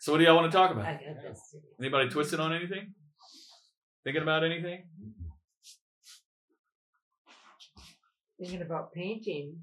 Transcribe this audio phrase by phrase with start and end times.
[0.00, 0.86] So what do y'all want to talk about?
[0.86, 1.56] I got this.
[1.80, 2.94] Anybody twisted on anything?
[4.04, 4.84] Thinking about anything?
[8.40, 9.56] Thinking about painting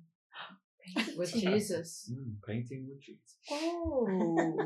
[1.18, 2.12] with Jesus.
[2.14, 3.38] Mm, painting with Jesus.
[3.52, 4.58] Oh.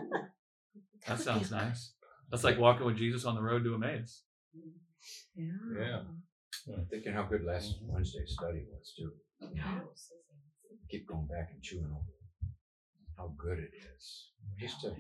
[1.07, 1.93] That sounds nice.
[2.31, 4.23] That's like walking with Jesus on the road to Emmaus.
[5.35, 5.51] Yeah.
[5.77, 6.01] Yeah.
[6.67, 9.11] I'm thinking how good last Wednesday's study was too.
[10.91, 12.03] Keep going back and chewing over
[13.17, 14.29] how good it is.
[14.59, 14.95] Just to,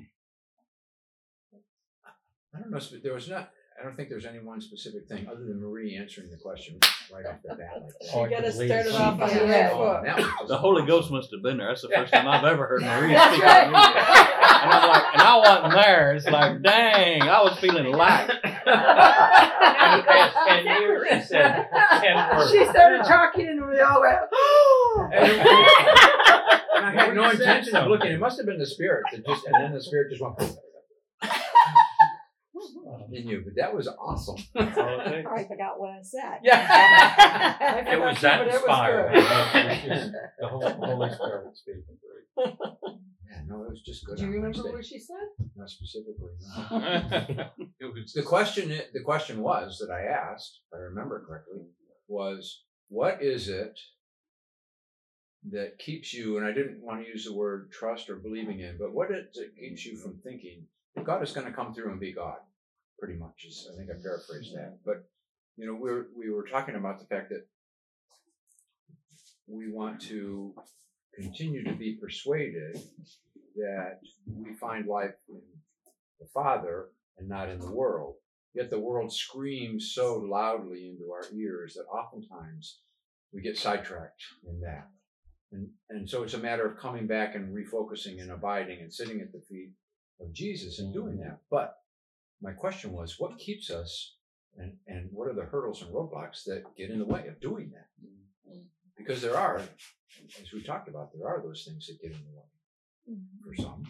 [2.59, 2.79] I don't know.
[2.83, 3.51] sp- There was not.
[3.79, 6.77] I don't think there's any one specific thing other than Marie answering the question
[7.13, 7.81] right off the bat.
[7.81, 8.13] Like that.
[8.13, 9.39] Oh, I You gotta believe start it off on did.
[9.39, 10.03] the right Oh, foot.
[10.05, 11.67] that was The Holy Ghost must have been there.
[11.69, 13.45] That's the first time I've ever heard Maria That's speak.
[13.45, 13.67] right.
[13.67, 13.75] And
[14.73, 16.13] I'm like, and I wasn't there.
[16.13, 18.29] It's like, dang, I was feeling light.
[18.29, 21.67] In the past ten years, she said
[22.01, 22.51] ten words.
[22.51, 24.17] She started talking and we all went,
[25.13, 26.59] And oh.
[26.81, 28.11] I had no intention of looking.
[28.11, 30.37] It must have been the spirit that just, and then the spirit just went
[33.13, 33.41] in you.
[33.43, 34.35] But that was awesome.
[34.55, 35.29] Oh, That's all it takes.
[35.35, 36.39] I forgot what I said.
[36.43, 36.67] Yeah.
[37.87, 39.13] I It was forgot that too, but it was inspired.
[39.13, 39.21] good.
[39.85, 42.45] It was the Holy, Holy Spirit speaking through.
[43.29, 44.17] Yeah, no, it was just good.
[44.17, 44.71] Do you on remember Wednesday.
[44.73, 45.27] what she said?
[45.55, 46.31] Not specifically.
[46.71, 47.45] no.
[47.79, 51.61] it was The question, i- the question was that I asked, if I remember correctly,
[52.07, 53.77] was what is it
[55.51, 58.77] that keeps you, and I didn't want to use the word trust or believing in,
[58.79, 60.65] but what is it that keeps you from thinking
[60.95, 62.37] that God is going to come through and be God?
[62.99, 64.79] Pretty much, is I think I paraphrased that.
[64.85, 65.07] But
[65.57, 67.45] you know, we're we were talking about the fact that
[69.47, 70.53] we want to
[71.15, 72.79] continue to be persuaded
[73.55, 75.41] that we find life in
[76.19, 78.15] the Father and not in the world.
[78.53, 82.79] Yet the world screams so loudly into our ears that oftentimes
[83.31, 84.87] we get sidetracked in that.
[85.51, 89.21] And, and so it's a matter of coming back and refocusing and abiding and sitting
[89.21, 89.71] at the feet
[90.19, 91.39] of Jesus and doing that.
[91.49, 91.75] But
[92.41, 94.15] my question was, what keeps us
[94.57, 97.71] and, and what are the hurdles and roadblocks that get in the way of doing
[97.71, 97.87] that?
[98.97, 102.37] Because there are, as we talked about, there are those things that get in the
[102.37, 103.49] way mm-hmm.
[103.49, 103.83] for some.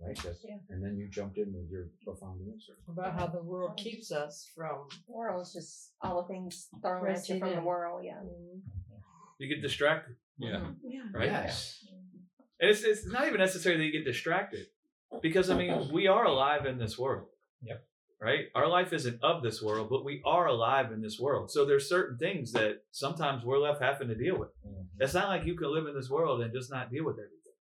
[0.00, 0.18] Right?
[0.22, 0.56] That's, Yeah.
[0.68, 2.74] And then you jumped in with your profound answer.
[2.88, 4.88] About how the world keeps us from.
[5.08, 8.04] World is just all the things thrown at you Pressing from the world.
[8.04, 8.16] Yeah.
[8.16, 8.58] Mm-hmm.
[9.38, 10.66] you get distracted, Yeah.
[10.82, 11.00] Yeah.
[11.14, 11.30] right?
[11.30, 11.78] Yes.
[12.60, 14.66] And it's, it's not even necessary that you get distracted
[15.22, 17.28] because I mean we are alive in this world.
[17.62, 17.84] Yep.
[18.20, 18.46] Right?
[18.54, 21.50] Our life isn't of this world, but we are alive in this world.
[21.50, 24.48] So there's certain things that sometimes we're left having to deal with.
[24.66, 25.02] Mm-hmm.
[25.02, 27.52] It's not like you can live in this world and just not deal with everything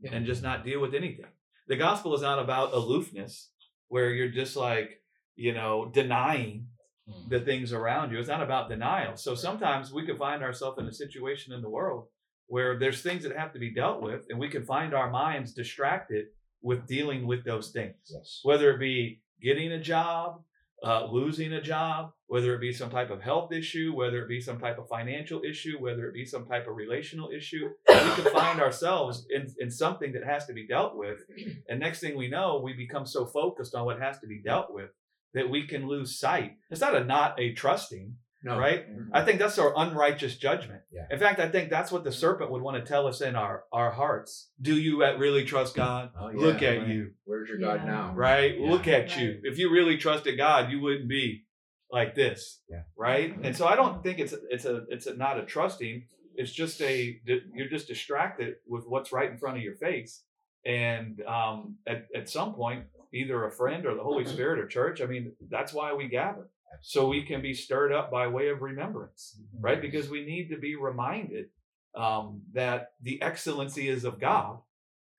[0.00, 0.14] Yeah.
[0.14, 1.26] and just not deal with anything.
[1.68, 3.50] The gospel is not about aloofness
[3.86, 5.00] where you're just like,
[5.36, 6.66] you know, denying
[7.08, 7.28] mm.
[7.28, 8.18] the things around you.
[8.18, 9.16] It's not about denial.
[9.16, 12.06] So sometimes we can find ourselves in a situation in the world
[12.46, 15.52] where there's things that have to be dealt with, and we can find our minds
[15.52, 16.26] distracted
[16.62, 18.40] with dealing with those things, Yes.
[18.42, 20.42] whether it be getting a job,
[20.82, 24.40] uh, losing a job, whether it be some type of health issue, whether it be
[24.40, 27.68] some type of financial issue, whether it be some type of relational issue.
[27.88, 31.18] We can find ourselves in, in something that has to be dealt with.
[31.68, 34.72] And next thing we know, we become so focused on what has to be dealt
[34.72, 34.90] with
[35.34, 36.56] that we can lose sight.
[36.70, 38.58] It's not a not a trusting, No.
[38.58, 38.86] right?
[39.12, 40.80] I think that's our unrighteous judgment.
[40.90, 41.06] Yeah.
[41.10, 43.64] In fact, I think that's what the serpent would want to tell us in our,
[43.72, 44.48] our hearts.
[44.60, 46.10] Do you really trust God?
[46.18, 46.88] Oh, Look at right.
[46.88, 47.90] you, Where's your God Yeah.
[47.90, 48.12] now?
[48.14, 48.58] right?
[48.58, 48.70] Yeah.
[48.70, 49.40] Look at you.
[49.42, 51.44] If you really trusted God, you wouldn't be
[51.92, 52.82] like this, Yeah.
[52.96, 53.36] right?
[53.42, 56.04] And so I don't think it's a, it's a it's a not a trusting.
[56.36, 57.20] It's just a
[57.54, 60.22] you're just distracted with what's right in front of your face,
[60.64, 65.02] and um, at at some point, either a friend or the Holy Spirit or church.
[65.02, 66.48] I mean, that's why we gather,
[66.82, 69.80] so we can be stirred up by way of remembrance, right?
[69.80, 71.46] Because we need to be reminded
[71.94, 74.58] um, that the excellency is of God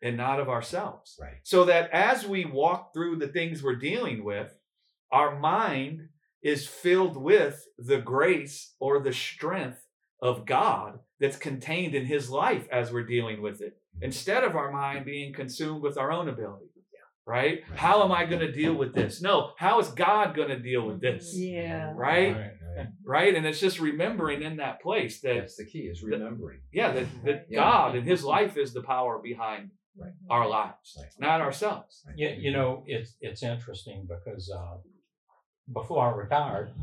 [0.02, 1.18] and not of ourselves.
[1.20, 1.36] Right.
[1.44, 4.54] So that as we walk through the things we're dealing with,
[5.12, 6.10] our mind
[6.42, 9.86] is filled with the grace or the strength
[10.22, 14.72] of God that's contained in his life as we're dealing with it, instead of our
[14.72, 16.71] mind being consumed with our own ability.
[17.28, 17.62] Right?
[17.76, 19.22] How am I going to deal with this?
[19.22, 21.34] No, how is God going to deal with this?
[21.36, 21.94] Yeah.
[21.96, 22.36] Right?
[22.36, 22.88] right.
[23.06, 23.36] Right?
[23.36, 26.62] And it's just remembering in that place that, That's the key is remembering.
[26.74, 27.60] yeah, that, that Yeah.
[27.62, 30.14] God and his life is the power behind Right.
[30.30, 31.12] our lives, Right.
[31.20, 32.04] not ourselves.
[32.08, 32.18] Right.
[32.18, 34.78] You, you know, it's it's interesting because uh,
[35.74, 36.74] before I retired,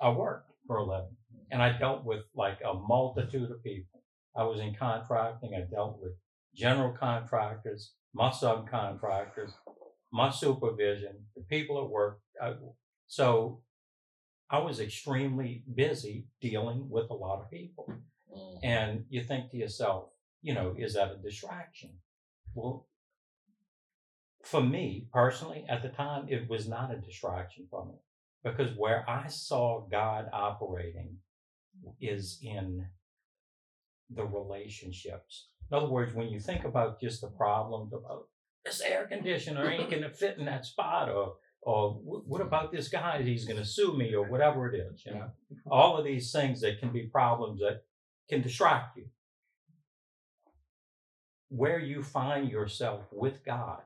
[0.00, 1.16] I worked for a living,
[1.52, 4.02] and I dealt with like a multitude of people.
[4.36, 5.52] I was in contracting.
[5.54, 6.12] I dealt with
[6.54, 9.52] general contractors, my subcontractors,
[10.10, 12.20] my supervision, the people at work.
[12.42, 12.54] I,
[13.06, 13.60] so
[14.48, 17.92] I was extremely busy dealing with a lot of people.
[18.34, 18.58] Mm.
[18.62, 20.08] And you think to yourself,
[20.40, 21.90] you know, is that a distraction?
[22.54, 22.86] Well,
[24.42, 27.96] for me personally, at the time, it was not a distraction for me
[28.42, 31.18] because where I saw God operating
[32.00, 32.86] is in
[34.10, 35.48] the relationships.
[35.70, 38.28] In other words, when you think about just the problems about
[38.64, 42.88] this air conditioner ain't going to fit in that spot, or or what about this
[42.88, 43.22] guy?
[43.22, 45.04] He's going to sue me, or whatever it is.
[45.04, 45.30] You know,
[45.70, 47.82] all of these things that can be problems that
[48.28, 49.06] can distract you.
[51.48, 53.82] Where you find yourself with God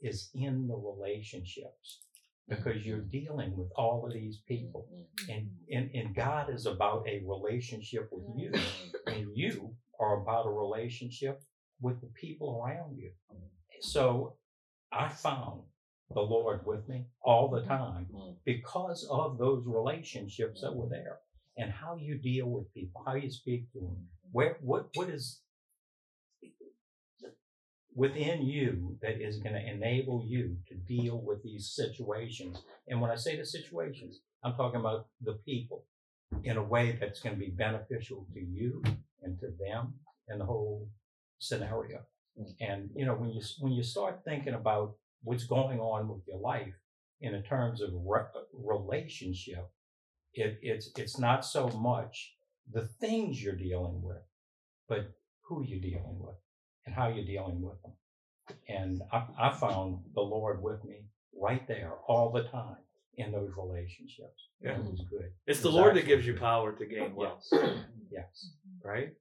[0.00, 2.05] is in the relationships
[2.48, 4.88] because you're dealing with all of these people.
[4.92, 5.32] Mm-hmm.
[5.32, 9.12] And, and, and God is about a relationship with you, mm-hmm.
[9.12, 11.42] and you are about a relationship
[11.80, 13.10] with the people around you.
[13.32, 13.46] Mm-hmm.
[13.80, 14.36] So
[14.92, 15.62] I found
[16.14, 18.06] the Lord with me all the time
[18.44, 21.18] because of those relationships that were there
[21.58, 23.96] and how you deal with people, how you speak to them.
[24.30, 25.40] Where, what, what is
[27.96, 32.62] within you that is going to enable you to deal with these situations?
[32.86, 35.84] And when I say the situations, I'm talking about the people
[36.44, 38.82] in a way that's going to be beneficial to you
[39.22, 39.94] and to them
[40.28, 40.88] and the whole
[41.38, 42.00] scenario.
[42.38, 42.54] Mm.
[42.60, 46.38] And you know, when you when you start thinking about what's going on with your
[46.38, 46.74] life
[47.20, 49.70] in terms of re- relationship,
[50.34, 52.34] it, it's it's not so much
[52.70, 54.22] the things you're dealing with,
[54.86, 55.12] but
[55.48, 56.36] who you're dealing with
[56.86, 57.92] and how you're dealing with them.
[58.68, 61.04] And I, I found the Lord with me
[61.38, 62.76] right there all the time
[63.16, 64.48] in those relationships.
[64.62, 64.72] Yeah.
[64.78, 65.30] It was good.
[65.46, 67.80] It's It the was Lord that gives you power to gain wealth, Yes.
[68.10, 68.50] yes.
[68.84, 69.12] right?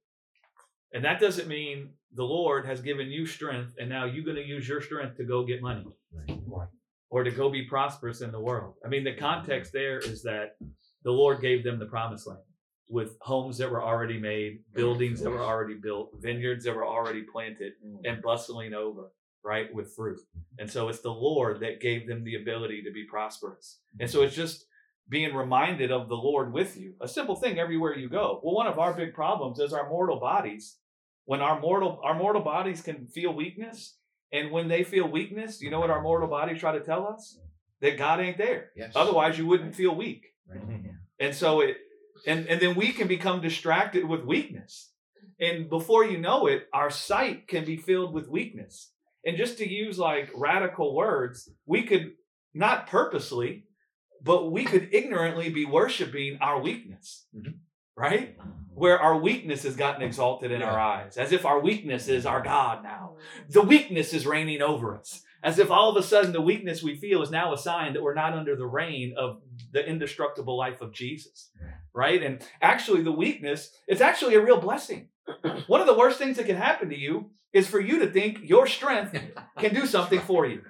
[0.93, 4.45] And that doesn't mean the Lord has given you strength and now you're going to
[4.45, 6.39] use your strength to go get money Right.
[7.09, 8.75] or to go be prosperous in the world.
[8.85, 10.55] I mean, the context there is that
[11.03, 12.39] the Lord gave them the promised land
[12.87, 17.23] with homes that were already made, buildings that were already built, vineyards that were already
[17.23, 17.97] planted mm.
[18.05, 19.11] and bustling over,
[19.43, 20.19] right, with fruit.
[20.19, 20.61] Mm-hmm.
[20.61, 23.79] And so it's the Lord that gave them the ability to be prosperous.
[23.99, 24.27] And so mm-hmm.
[24.27, 24.65] it's just
[25.09, 26.93] being reminded of the Lord with you.
[27.01, 28.39] A simple thing everywhere you go.
[28.43, 30.77] Well, one of our big problems is our mortal bodies.
[31.25, 33.97] When our mortal our mortal bodies can feel weakness,
[34.31, 37.37] and when they feel weakness, you know what our mortal bodies try to tell us?
[37.39, 37.41] Mm.
[37.81, 38.71] That God ain't there.
[38.75, 38.93] Yes.
[38.95, 40.27] Otherwise, you wouldn't feel weak.
[40.47, 40.61] Right.
[40.61, 40.89] Mm-hmm.
[41.19, 41.77] And so it
[42.25, 44.91] and and then we can become distracted with weakness.
[45.39, 48.91] And before you know it, our sight can be filled with weakness.
[49.25, 52.13] And just to use like radical words, we could
[52.53, 53.65] not purposely,
[54.21, 57.27] but we could ignorantly be worshiping our weakness.
[57.35, 57.55] Mhm.
[57.97, 58.37] Right?
[58.73, 62.41] Where our weakness has gotten exalted in our eyes, as if our weakness is our
[62.41, 63.15] God now.
[63.49, 65.23] The weakness is reigning over us.
[65.41, 68.03] As if all of a sudden the weakness we feel is now a sign that
[68.03, 69.41] we're not under the reign of
[69.71, 71.51] the indestructible life of Jesus.
[71.95, 72.21] Right?
[72.21, 75.07] And actually, the weakness, it's actually a real blessing.
[75.67, 78.39] One of the worst things that can happen to you is for you to think
[78.43, 79.17] your strength
[79.57, 80.61] can do something for you.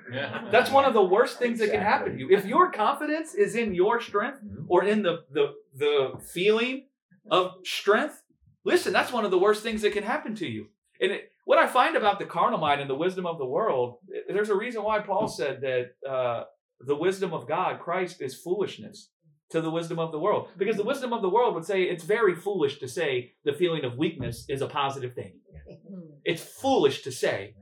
[0.51, 2.29] That's one of the worst things that can happen to you.
[2.29, 6.85] If your confidence is in your strength or in the the the feeling
[7.29, 8.21] of strength,
[8.63, 10.67] listen, that's one of the worst things that can happen to you.
[11.01, 13.97] And it, what I find about the carnal mind and the wisdom of the world,
[14.29, 16.43] there's a reason why Paul said that uh,
[16.79, 19.09] the wisdom of God, Christ, is foolishness
[19.51, 20.49] to the wisdom of the world.
[20.57, 23.85] Because the wisdom of the world would say it's very foolish to say the feeling
[23.85, 25.39] of weakness is a positive thing.
[26.23, 27.55] It's foolish to say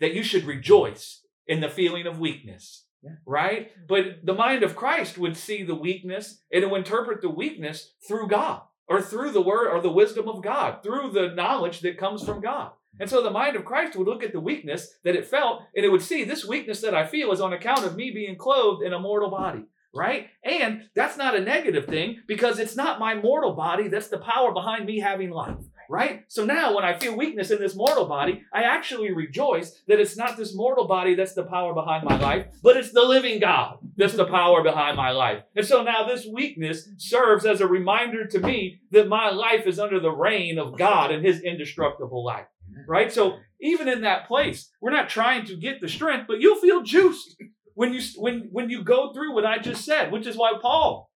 [0.00, 2.86] that you should rejoice in the feeling of weakness.
[3.26, 3.72] Right?
[3.88, 7.94] But the mind of Christ would see the weakness and it would interpret the weakness
[8.06, 11.98] through God or through the word or the wisdom of God, through the knowledge that
[11.98, 12.72] comes from God.
[13.00, 15.84] And so the mind of Christ would look at the weakness that it felt and
[15.84, 18.84] it would see this weakness that I feel is on account of me being clothed
[18.84, 19.64] in a mortal body.
[19.94, 20.28] Right?
[20.42, 24.52] And that's not a negative thing because it's not my mortal body that's the power
[24.52, 25.56] behind me having life.
[25.90, 26.24] Right?
[26.28, 30.16] So now when I feel weakness in this mortal body, I actually rejoice that it's
[30.16, 33.76] not this mortal body that's the power behind my life, but it's the living God
[33.96, 35.42] that's the power behind my life.
[35.54, 39.78] And so now this weakness serves as a reminder to me that my life is
[39.78, 42.46] under the reign of God and his indestructible life.
[42.88, 43.12] Right?
[43.12, 46.82] So even in that place, we're not trying to get the strength, but you'll feel
[46.82, 47.36] juiced
[47.74, 51.12] when you when when you go through what I just said, which is why Paul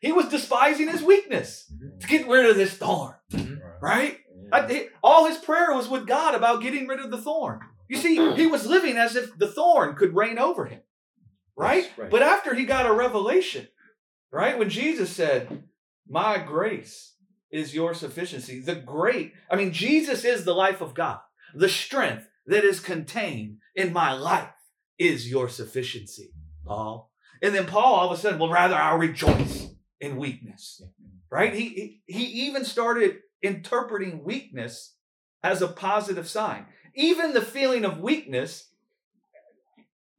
[0.00, 1.98] he was despising his weakness mm-hmm.
[1.98, 3.56] to get rid of this thorn, mm-hmm.
[3.80, 4.18] right?
[4.52, 7.60] I- he- all his prayer was with God about getting rid of the thorn.
[7.88, 10.80] You see, he was living as if the thorn could reign over him,
[11.56, 11.88] right?
[11.96, 12.10] Right.
[12.10, 13.68] But after he got a revelation,
[14.32, 14.58] right?
[14.58, 15.62] When Jesus said,
[16.08, 17.14] My grace
[17.50, 21.20] is your sufficiency, the great, I mean, Jesus is the life of God.
[21.54, 24.50] The strength that is contained in my life
[24.98, 26.32] is your sufficiency,
[26.64, 27.10] Paul.
[27.42, 29.68] And then Paul all of a sudden, well, rather I'll rejoice
[30.00, 30.82] in weakness,
[31.30, 31.52] right?
[31.52, 34.94] He, he, he even started interpreting weakness
[35.42, 36.66] as a positive sign.
[36.94, 38.70] Even the feeling of weakness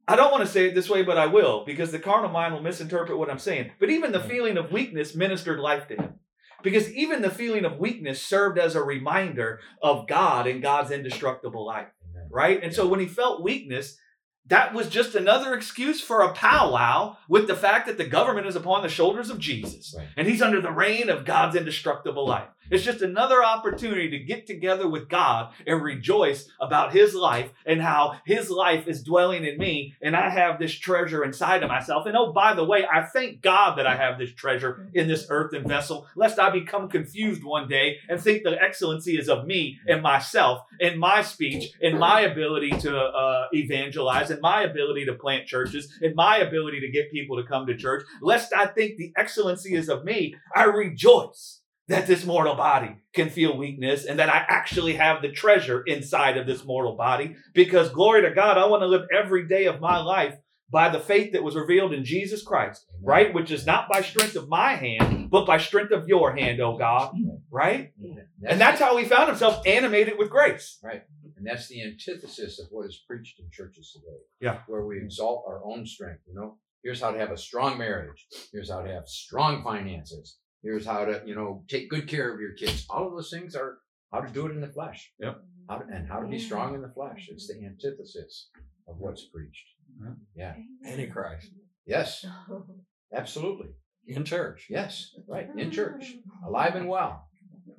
[0.08, 2.54] I don't want to say it this way, but I will, because the carnal mind
[2.54, 3.72] will misinterpret what I'm saying.
[3.78, 6.14] But even the feeling of weakness ministered life to him.
[6.62, 11.64] Because even the feeling of weakness served as a reminder of God and God's indestructible
[11.64, 11.88] life,
[12.30, 12.60] right?
[12.62, 13.98] And so when he felt weakness,
[14.48, 18.56] that was just another excuse for a powwow with the fact that the government is
[18.56, 20.08] upon the shoulders of Jesus Right.
[20.16, 22.48] and he's under the reign of God's indestructible life.
[22.70, 27.80] It's just another opportunity to get together with God and rejoice about his life and
[27.80, 32.06] how his life is dwelling in me and I have this treasure inside of myself.
[32.06, 35.26] And oh, by the way, I thank God that I have this treasure in this
[35.30, 39.78] earthen vessel, lest I become confused one day and think the excellency is of me
[39.86, 45.14] and myself and my speech and my ability to uh, evangelize and my ability to
[45.14, 48.96] plant churches and my ability to get people to come to church, lest I think
[48.96, 50.34] the excellency is of me.
[50.54, 55.32] I rejoice that this mortal body can feel weakness and that I actually have the
[55.32, 59.48] treasure inside of this mortal body because glory to God, I want to live every
[59.48, 60.36] day of my life
[60.70, 63.32] by the faith that was revealed in Jesus Christ, right?
[63.32, 66.76] Which is not by strength of my hand, but by strength of your hand, oh
[66.76, 67.14] God,
[67.50, 67.92] right?
[68.44, 70.78] And that's how he found himself animated with grace.
[70.82, 71.04] Right.
[71.38, 74.18] And that's the antithesis of what is preached in churches today.
[74.40, 74.58] Yeah.
[74.66, 76.20] Where we exalt our own strength.
[76.26, 78.26] You know, here's how to have a strong marriage.
[78.52, 80.36] Here's how to have strong finances.
[80.62, 82.86] Here's how to, you know, take good care of your kids.
[82.90, 83.78] All of those things are
[84.12, 85.12] how to do it in the flesh.
[85.20, 85.38] Yep.
[85.68, 87.28] How to, and how to be strong in the flesh.
[87.30, 88.48] It's the antithesis
[88.88, 89.66] of what's preached.
[90.34, 90.54] Yeah.
[90.86, 91.50] Antichrist
[91.86, 92.24] Yes.
[93.14, 93.68] Absolutely.
[94.06, 94.66] in church.
[94.68, 95.10] Yes.
[95.26, 95.48] Right.
[95.56, 96.14] In church.
[96.14, 96.48] Mm.
[96.48, 97.24] Alive and well.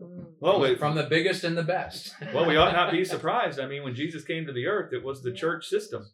[0.01, 0.25] Mm.
[0.39, 2.13] Well, we, From the biggest and the best.
[2.33, 3.59] well, we ought not be surprised.
[3.59, 6.05] I mean, when Jesus came to the earth, it was the church system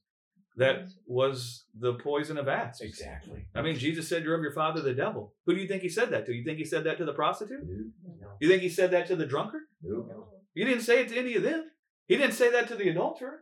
[0.57, 2.81] that was the poison of asps.
[2.81, 3.45] Exactly.
[3.53, 5.33] I mean, Jesus said, You're of your father, the devil.
[5.45, 6.33] Who do you think he said that to?
[6.33, 7.63] You think he said that to the prostitute?
[7.63, 8.27] No.
[8.39, 9.63] You think he said that to the drunkard?
[9.81, 10.27] No.
[10.53, 11.65] You didn't say it to any of them.
[12.07, 13.41] He didn't say that to the adulterer.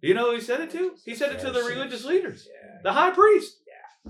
[0.00, 0.92] You know who he said it to?
[1.04, 2.48] He said it to the religious leaders,
[2.82, 3.56] the high priest,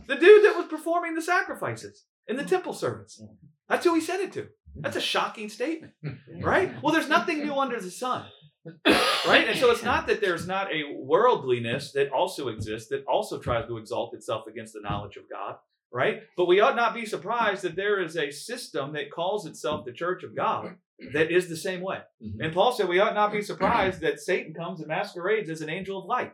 [0.06, 2.50] the dude that was performing the sacrifices in the mm-hmm.
[2.50, 3.20] temple service.
[3.22, 3.34] Mm-hmm.
[3.68, 4.48] That's who he said it to.
[4.76, 5.04] That's a mm-hmm.
[5.04, 5.94] shocking statement,
[6.42, 6.70] right?
[6.82, 8.26] Well, there's nothing new under the sun,
[8.84, 9.48] right?
[9.48, 13.66] And so it's not that there's not a worldliness that also exists that also tries
[13.68, 15.56] to exalt itself against the knowledge of God,
[15.92, 16.22] right?
[16.36, 19.92] But we ought not be surprised that there is a system that calls itself the
[19.92, 20.76] church of God
[21.12, 22.00] that is the same way.
[22.22, 22.36] Mhm.
[22.40, 25.68] And Paul said we ought not be surprised that Satan comes and masquerades as an
[25.68, 26.32] angel of light,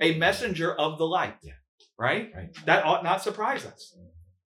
[0.00, 1.36] a messenger of the light.
[1.42, 1.52] Yeah.
[1.98, 2.32] Right?
[2.34, 2.54] Right.
[2.66, 3.96] That ought not surprise us.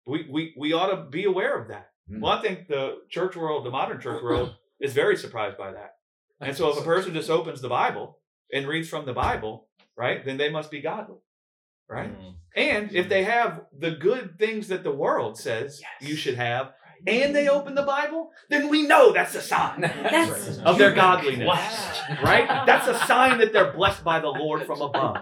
[0.06, 1.90] We, we, we ought to be aware of that.
[2.10, 2.20] Mhm.
[2.20, 5.96] Well, I think the church world, the modern church world, is very surprised by that.
[6.40, 8.18] And so if a person just opens the Bible
[8.52, 11.18] and reads from the Bible, right, then they must be godly.
[11.88, 12.10] Right?
[12.16, 12.34] Mm.
[12.56, 16.08] And if they have the good things that the world says Yes.
[16.08, 16.72] you should have,
[17.06, 21.44] and they open the Bible, then we know that's a sign That's- of their godliness.
[21.44, 22.22] Blessed.
[22.22, 22.46] Right?
[22.66, 25.16] That's a sign that they're blessed by the Lord from above.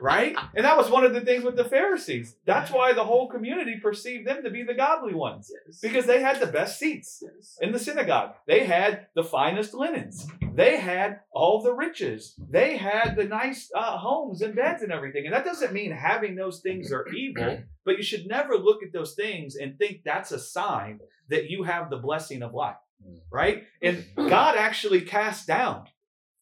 [0.00, 0.36] Right?
[0.54, 2.36] And that was one of the things with the Pharisees.
[2.44, 5.50] That's why the whole community perceived them to be the godly ones.
[5.82, 7.22] Because they had the best seats
[7.60, 8.32] in the synagogue.
[8.46, 10.26] They had the finest linens.
[10.54, 12.34] They had all the riches.
[12.50, 15.24] They had the nice uh, homes and beds and everything.
[15.26, 18.92] And that doesn't mean having those things are evil, but you should never look at
[18.92, 21.00] those things and think that's a sign
[21.30, 22.76] that you have the blessing of life.
[23.02, 23.20] Mm.
[23.32, 23.62] Right?
[23.80, 24.28] And mm.
[24.28, 25.84] God actually cast down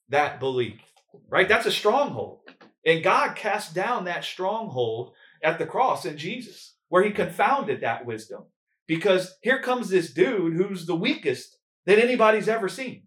[0.08, 0.80] that belief.
[1.28, 1.48] Right?
[1.48, 2.40] That's a stronghold.
[2.84, 8.06] And God cast down that stronghold at the cross in Jesus, where he confounded that
[8.06, 8.44] wisdom.
[8.86, 13.04] Because here comes this dude who's the weakest that anybody's ever seen,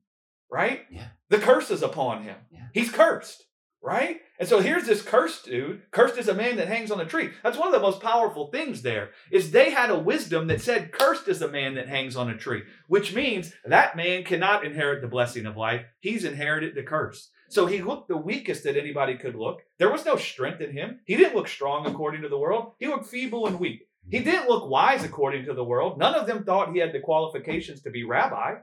[0.52, 0.82] right?
[0.92, 1.08] Yeah.
[1.30, 2.38] The curse is upon him.
[2.52, 2.68] Yeah.
[2.74, 3.46] He's cursed,
[3.88, 4.20] right?
[4.38, 5.82] And so here's this cursed dude.
[5.92, 7.30] Cursed is a man that hangs on a tree.
[7.42, 10.92] That's one of the most powerful things there is they had a wisdom that said
[10.92, 15.02] cursed is a man that hangs on a tree, which means that man cannot inherit
[15.02, 15.86] the blessing of life.
[16.02, 17.30] He's inherited the curse.
[17.50, 19.62] So he looked the weakest that anybody could look.
[19.80, 21.00] There was no strength in him.
[21.06, 22.74] He didn't look strong according to the world.
[22.80, 23.88] He looked feeble and weak.
[24.10, 25.98] He didn't look wise according to the world.
[25.98, 28.56] None of them thought he had the qualifications to be rabbi.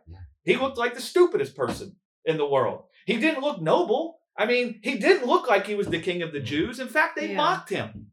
[0.45, 2.85] He looked like the stupidest person in the world.
[3.07, 4.19] He didn't look noble.
[4.37, 6.81] I mean, he didn't look like he was the king of the Jews.
[6.81, 7.37] In fact, they Yeah.
[7.37, 8.11] mocked him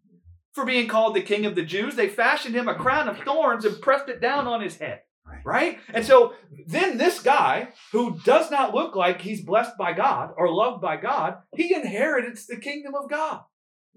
[0.53, 1.95] for being called the king of the Jews.
[1.95, 5.01] They fashioned him a crown of thorns and pressed it down on his head.
[5.25, 5.41] Right.
[5.45, 5.79] Right?
[5.93, 6.33] And so
[6.67, 10.97] then this guy, who does not look like he's blessed by God or loved by
[10.97, 13.41] God, he inherits the kingdom of God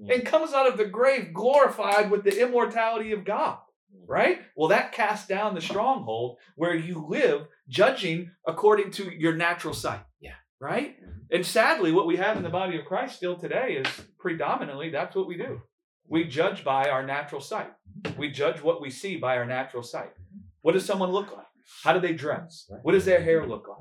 [0.08, 3.58] and comes out of the grave glorified with the immortality of God.
[4.06, 4.42] Right?
[4.54, 10.04] Well, that casts down the stronghold where you live judging according to your natural sight.
[10.20, 10.34] Yeah.
[10.64, 10.96] Right?
[10.96, 11.10] Mm-hmm.
[11.30, 13.86] And sadly, what we have in the body of Christ still today is
[14.18, 15.60] predominantly that's what we do.
[16.08, 17.70] We judge by our natural sight.
[18.00, 18.18] Mm-hmm.
[18.18, 20.14] We judge what we see by our natural sight.
[20.14, 20.38] Mm-hmm.
[20.62, 21.44] What does someone look like?
[21.82, 22.64] How do they dress?
[22.82, 23.76] What does their hair look like?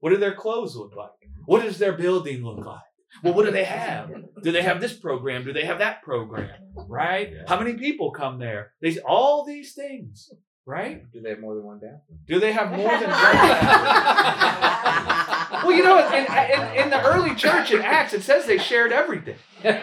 [0.00, 1.08] What do their clothes look like?
[1.46, 2.82] What does their building look like?
[3.22, 4.10] Well, what do they have?
[4.42, 5.42] Do they have this program?
[5.44, 6.50] Do they have that program?
[6.86, 7.32] Right?
[7.48, 8.72] How many people come there?
[8.82, 10.30] They all these things,
[10.66, 11.10] right?
[11.12, 12.20] Do they have more than one bathroom?
[12.26, 15.16] Do they have more than one?
[15.50, 18.92] well, you know, in, in, in the early church in Acts, it says they shared
[18.92, 19.36] everything.
[19.62, 19.78] so we're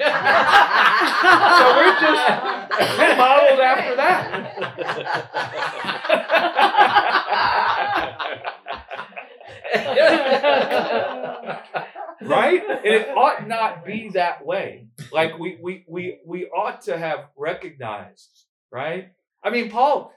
[1.99, 4.53] just modeled after that.
[12.21, 12.63] right?
[12.69, 14.87] And it ought not be that way.
[15.11, 19.11] Like we we we we ought to have recognized, right?
[19.43, 20.13] I mean, Paul.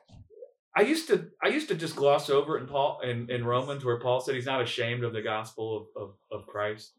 [0.76, 3.98] I used to I used to just gloss over in Paul in, in Romans where
[3.98, 6.92] Paul said he's not ashamed of the gospel of, of, of Christ.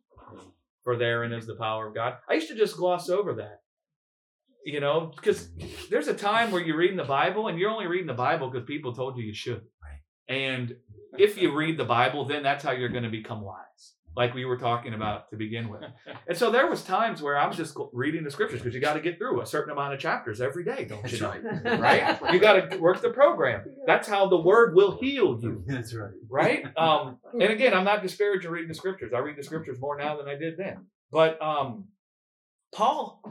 [0.84, 2.16] For therein is the power of God.
[2.30, 3.62] I used to just gloss over that.
[4.66, 5.50] You know, because
[5.90, 8.66] there's a time where you're reading the Bible and you're only reading the Bible because
[8.66, 9.62] people told you you should.
[10.28, 10.76] And
[11.18, 14.44] if you read the Bible, then that's how you're going to become wise like we
[14.44, 15.84] were talking about to begin with.
[16.28, 18.96] And so there was times where I was just reading the scriptures because you got
[18.96, 21.34] to get through a certain amount of chapters every day, don't you know?
[21.78, 22.20] Right?
[22.34, 23.64] You got to work the program.
[23.86, 25.64] That's how the word will heal you.
[25.68, 26.12] That's right.
[26.30, 26.66] Right?
[26.76, 29.14] Um, and again, I'm not disparaging reading the scriptures.
[29.16, 30.88] I read the scriptures more now than I did then.
[31.12, 31.86] But um,
[32.74, 33.22] Paul,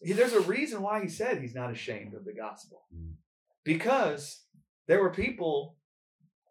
[0.00, 2.84] he- there's a reason why he said he's not ashamed of the gospel.
[3.64, 4.42] Because
[4.86, 5.76] there were people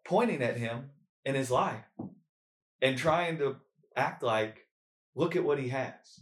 [0.04, 0.90] pointing at him
[1.24, 1.84] in his life
[2.82, 3.56] and trying to
[3.96, 4.66] act like,
[5.14, 6.20] look at what he has.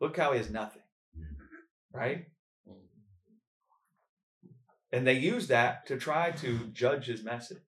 [0.00, 0.82] Look how he has nothing.
[1.18, 1.98] Mm-hmm.
[1.98, 2.26] Right?
[4.92, 7.58] And they use that to try to judge his message.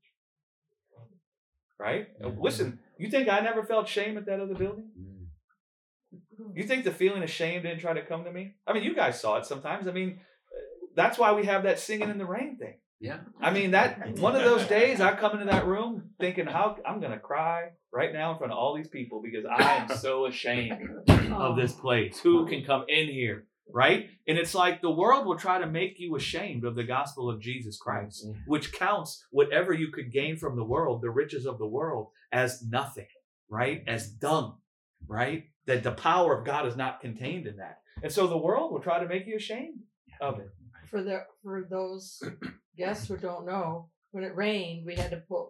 [1.79, 2.09] Right?
[2.21, 2.43] And mm-hmm.
[2.43, 4.89] Listen, you think I never felt shame at that other building?
[4.99, 6.55] Mm.
[6.55, 8.55] You think the feeling of shame didn't try to come to me?
[8.67, 9.89] I mean, you guys saw it sometimes.
[9.89, 10.21] I mean,
[10.95, 12.75] that's why we have that singing in the rain thing.
[13.01, 13.19] Yeah.
[13.41, 17.01] I mean, that one of those days I come into that room thinking, how I'm
[17.01, 20.89] gonna cry right now in front of all these people because I am so ashamed
[21.09, 21.81] of this oh.
[21.81, 22.21] place.
[22.21, 23.45] Who can come in here?
[23.71, 24.09] Right?
[24.27, 27.41] And it's like the world will try to make you ashamed of the gospel of
[27.41, 28.41] Jesus Christ, mm-hmm.
[28.47, 32.63] which counts whatever you could gain from the world, the riches of the world, as
[32.63, 33.09] nothing,
[33.51, 33.85] right?
[33.87, 34.57] As dung,
[35.07, 35.45] right?
[35.67, 37.81] That the power of God is not contained in that.
[38.03, 39.81] And so the world will try to make you ashamed
[40.19, 40.51] of it.
[40.91, 42.23] For the for those
[42.79, 45.49] guests who don't know, when it rained, we had to put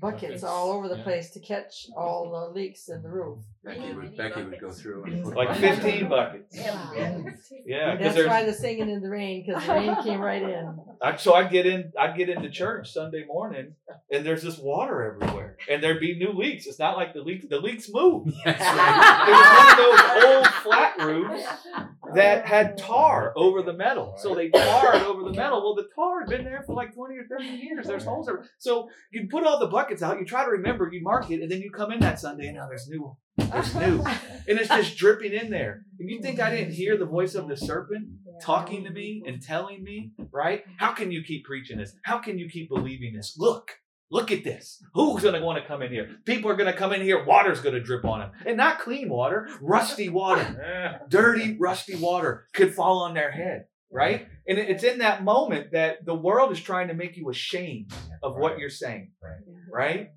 [0.00, 1.04] buckets Buckets, all over the yeah.
[1.04, 3.38] place to catch all the leaks in the roof.
[3.66, 6.56] Becky would, Becky would go through and put Like 15 buckets.
[6.56, 7.24] Yeah.
[7.66, 10.42] Yeah, because that's why there's the singing in the rain, because the rain came right
[10.42, 10.78] in.
[11.02, 13.74] I, so I'd get in I'd get into church Sunday morning
[14.10, 16.66] and there's this water everywhere and there'd be new leaks.
[16.66, 18.32] It's not like the leaks the leaks move.
[18.44, 21.44] That's It was one of those old flat roofs
[22.14, 24.14] that had tar over the metal.
[24.18, 25.60] So they tarred over the metal.
[25.62, 27.86] Well, the tar had been there for like 20 or 30 years.
[27.88, 28.44] There's holes there.
[28.58, 31.50] So you put all the buckets out, you try to remember, you mark it, and
[31.50, 33.16] then you come in that Sunday and now there's new.
[33.36, 34.04] There's new.
[34.48, 35.82] And it's just dripping in there.
[35.98, 38.08] And you think I didn't hear the voice of the serpent
[38.40, 40.64] talking to me and telling me, right?
[40.78, 41.94] How can you keep preaching this?
[42.04, 43.34] How can you keep believing this?
[43.38, 43.72] Look,
[44.10, 44.82] look at this.
[44.94, 46.10] Who's going to want to come in here?
[46.24, 47.24] People are going to come in here.
[47.24, 48.30] Water's going to drip on them.
[48.44, 51.00] And not clean water, rusty water.
[51.08, 54.28] Dirty, rusty water could fall on their head, right?
[54.46, 58.36] And it's in that moment that the world is trying to make you ashamed of
[58.36, 59.10] what you're saying,
[59.72, 60.10] right?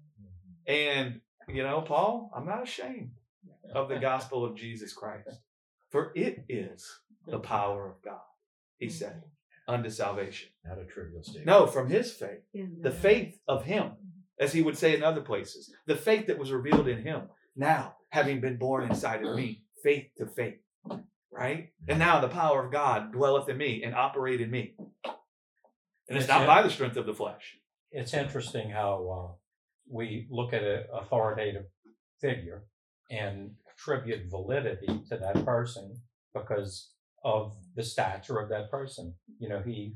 [0.68, 1.22] And,
[1.54, 3.12] you know, Paul, I'm not ashamed
[3.74, 5.40] of the gospel of Jesus Christ,
[5.90, 6.88] for it is
[7.28, 8.20] the power of God,
[8.78, 9.24] he said,
[9.68, 10.50] unto salvation.
[10.66, 11.46] Not a trivial statement.
[11.46, 12.42] No, from his faith,
[12.82, 13.92] the faith of him,
[14.40, 17.24] as he would say in other places, the faith that was revealed in him,
[17.56, 20.60] now having been born inside of me, faith to faith,
[21.32, 21.70] right?
[21.88, 24.76] And now the power of God dwelleth in me and operate in me.
[26.08, 27.58] And it's not by the strength of the flesh.
[27.92, 29.36] it's interesting how uh,
[29.90, 31.66] we look at an authoritative
[32.22, 32.64] figure
[33.10, 35.96] and attribute validity to that person
[36.34, 36.92] because
[37.24, 39.16] of the stature of that person.
[39.40, 39.96] You know, he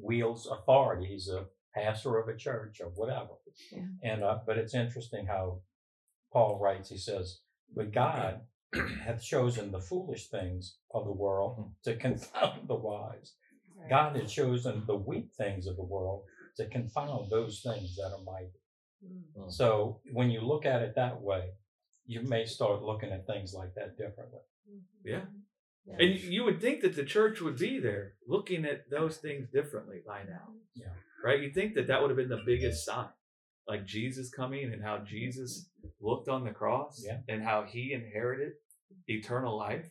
[0.00, 1.06] wields authority.
[1.06, 3.34] He's a pastor of a church or whatever.
[3.70, 3.82] Yeah.
[4.02, 5.60] And uh, but it's interesting how
[6.32, 6.88] Paul writes.
[6.88, 7.40] He says,
[7.74, 8.40] "But God
[9.04, 13.34] hath chosen the foolish things of the world to confound the wise.
[13.88, 16.24] God has chosen the weak things of the world
[16.56, 18.60] to confound those things that are mighty."
[19.04, 19.50] Mm.
[19.50, 21.50] So when you look at it that way,
[22.06, 24.40] you may start looking at things like that differently.
[24.70, 25.08] Mm-hmm.
[25.08, 25.36] Mm-hmm.
[25.86, 25.96] Yeah.
[25.98, 30.00] And you would think that the church would be there looking at those things differently
[30.06, 30.48] by now.
[30.74, 30.86] Yeah.
[31.24, 31.40] Right?
[31.40, 33.08] You think that that would have been the biggest sign.
[33.68, 36.06] Like Jesus coming and how Jesus mm-hmm.
[36.06, 37.18] looked on the cross Yeah.
[37.28, 38.52] and how he inherited
[39.08, 39.88] eternal life.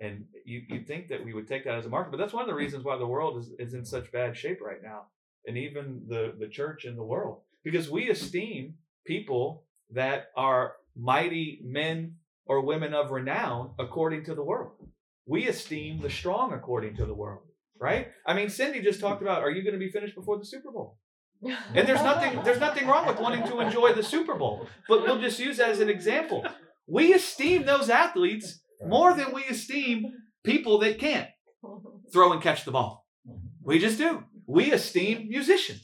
[0.00, 2.10] And you, you think that we would take that as a marker.
[2.10, 4.60] But that's one of the reasons why the world is, is in such bad shape
[4.60, 5.04] right now.
[5.46, 7.42] And even the, the church in the world.
[7.64, 8.74] Because we esteem
[9.06, 14.72] people that are mighty men or women of renown according to the world.
[15.26, 17.44] We esteem the strong according to the world,
[17.80, 18.08] right?
[18.26, 20.70] I mean, Cindy just talked about, are you going to be finished before the Super
[20.70, 20.98] Bowl?
[21.74, 25.20] And there's nothing there's nothing wrong with wanting to enjoy the Super Bowl, but we'll
[25.20, 26.46] just use that as an example.
[26.86, 31.28] We esteem those athletes more than we esteem people that can't
[32.12, 33.06] throw and catch the ball.
[33.62, 34.24] We just do.
[34.46, 35.82] We esteem musicians.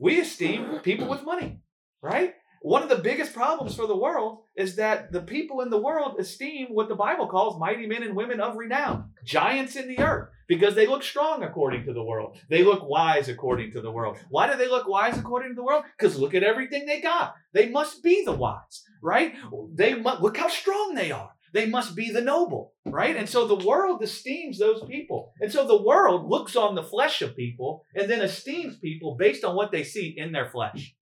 [0.00, 1.60] We esteem people with money,
[2.02, 2.32] right?
[2.62, 6.18] One of the biggest problems for the world is that the people in the world
[6.18, 10.30] esteem what the Bible calls mighty men and women of renown, giants in the earth,
[10.48, 12.38] because they look strong according to the world.
[12.48, 14.18] They look wise according to the world.
[14.30, 15.84] Why do they look wise according to the world?
[15.98, 17.34] Because look at everything they got.
[17.52, 19.34] They must be the wise, right?
[19.74, 21.30] They mu- look how strong they are.
[21.52, 23.16] They must be the noble, right?
[23.16, 25.32] And so the world esteems those people.
[25.40, 29.44] And so the world looks on the flesh of people and then esteems people based
[29.44, 30.94] on what they see in their flesh,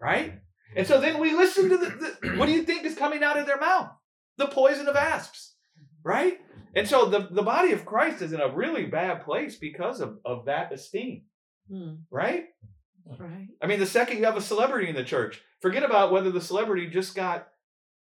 [0.00, 0.40] right?
[0.76, 3.38] And so then we listen to the, the what do you think is coming out
[3.38, 3.90] of their mouth?
[4.38, 5.54] The poison of asps,
[6.02, 6.38] right?
[6.74, 10.18] And so the, the body of Christ is in a really bad place because of,
[10.24, 11.22] of that esteem,
[11.70, 12.46] Hmm, right?
[13.18, 13.48] right.
[13.62, 16.40] I mean, the second you have a celebrity in the church, forget about whether the
[16.40, 17.48] celebrity just got,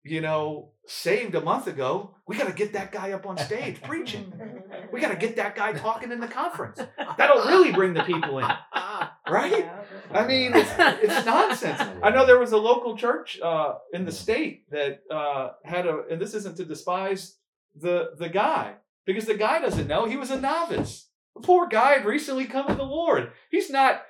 [0.10, 2.16] you know, saved a month ago.
[2.28, 4.34] We got to get that guy up on stage preaching.
[4.92, 6.80] We got to get that guy talking in the conference.
[7.18, 8.48] That'll really bring the people in,
[9.30, 9.70] right?
[10.12, 11.82] I mean, it's, it's nonsense.
[12.04, 16.04] I know there was a local church uh, in the state that uh, had a,
[16.10, 17.36] and this isn't to despise
[17.76, 18.74] the the guy
[19.06, 21.08] because the guy doesn't know he was a novice.
[21.36, 23.32] The poor guy had recently come to the Lord.
[23.52, 24.02] He's not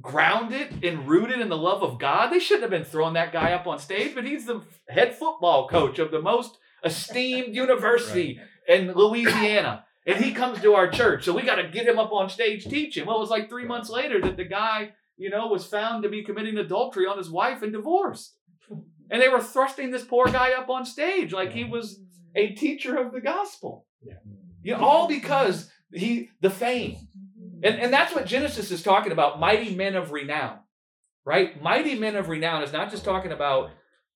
[0.00, 2.28] grounded and rooted in the love of God.
[2.28, 5.68] They shouldn't have been throwing that guy up on stage, but he's the head football
[5.68, 9.84] coach of the most esteemed university in Louisiana.
[10.06, 11.24] And he comes to our church.
[11.24, 13.06] So we got to get him up on stage teaching.
[13.06, 16.08] Well, it was like three months later that the guy, you know, was found to
[16.08, 18.36] be committing adultery on his wife and divorced.
[19.10, 22.00] And they were thrusting this poor guy up on stage like he was
[22.34, 23.86] a teacher of the gospel.
[24.02, 24.14] Yeah.
[24.62, 26.96] You know, all because he the fame.
[27.62, 30.58] And, and that's what Genesis is talking about mighty men of renown,
[31.24, 31.60] right?
[31.62, 33.70] Mighty men of renown is not just talking about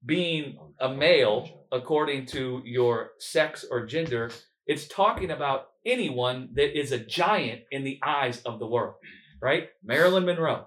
[0.05, 4.31] being a male according to your sex or gender,
[4.67, 8.95] it's talking about anyone that is a giant in the eyes of the world,
[9.43, 9.69] right?
[9.83, 10.67] Marilyn Monroe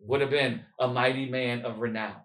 [0.00, 2.16] would have been a mighty man of renown,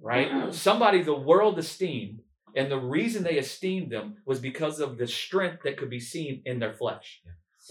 [0.00, 0.28] right?
[0.54, 2.20] Somebody the world esteemed.
[2.56, 6.40] And the reason they esteemed them was because of the strength that could be seen
[6.44, 7.20] in their flesh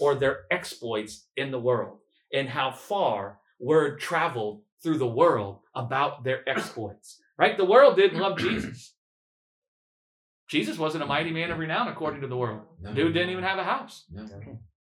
[0.00, 1.98] or their exploits in the world
[2.32, 7.20] and how far word traveled through the world about their exploits.
[7.38, 7.56] Right?
[7.56, 8.94] The world didn't love Jesus.
[10.48, 12.62] Jesus wasn't a mighty man of renown according to the world.
[12.80, 12.92] No.
[12.92, 14.04] Dude didn't even have a house.
[14.12, 14.26] No.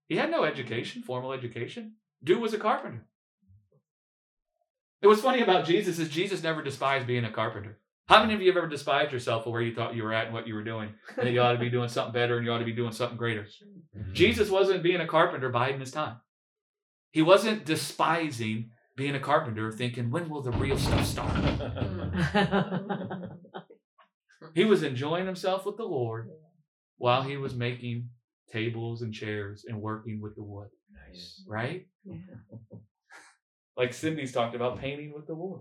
[0.09, 1.95] He had no education, formal education.
[2.23, 3.07] Dude was a carpenter.
[5.03, 7.79] It was funny about Jesus is Jesus never despised being a carpenter.
[8.09, 10.27] How many of you have ever despised yourself for where you thought you were at
[10.27, 10.91] and what you were doing?
[11.17, 12.93] And that you ought to be doing something better and you ought to be doing
[12.93, 13.47] something greater.
[14.13, 16.17] Jesus wasn't being a carpenter biding his time.
[17.11, 21.35] He wasn't despising being a carpenter, thinking, when will the real stuff start?
[24.55, 26.31] He was enjoying himself with the Lord
[26.97, 28.09] while he was making
[28.51, 30.69] tables and chairs and working with the wood,
[31.11, 31.45] Nice.
[31.47, 31.87] right?
[32.05, 32.17] Yeah.
[33.77, 35.61] Like Cindy's talked about painting with the Lord.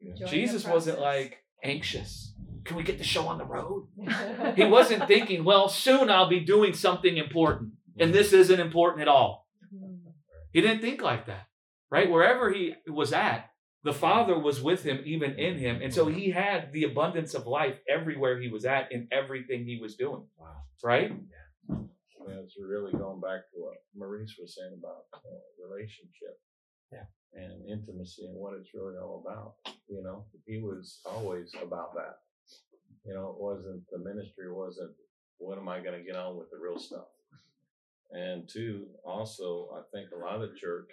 [0.00, 2.34] Enjoying the Jesus wasn't like anxious.
[2.64, 3.88] Can we get the show on the road?
[4.56, 9.08] He wasn't thinking, well, soon I'll be doing something important, and this isn't important at
[9.08, 9.48] all.
[10.52, 11.46] He didn't think like that,
[11.90, 12.10] right?
[12.10, 13.48] Wherever he was at,
[13.84, 15.80] the Father was with him, even in him.
[15.82, 19.78] And so he had the abundance of life everywhere he was at in everything he
[19.80, 20.62] was doing, Wow.
[20.84, 21.12] right?
[21.68, 26.38] Yeah, it's really going back to what Maurice was saying about uh, relationship.
[26.92, 27.06] Yeah.
[27.34, 29.54] And intimacy and what it's really all about.
[29.88, 32.18] You know, he was always about that.
[33.04, 34.92] You know, it wasn't the ministry wasn't
[35.38, 37.06] what am I going to get on with the real stuff.
[38.12, 40.90] And two, also, I think a lot of the church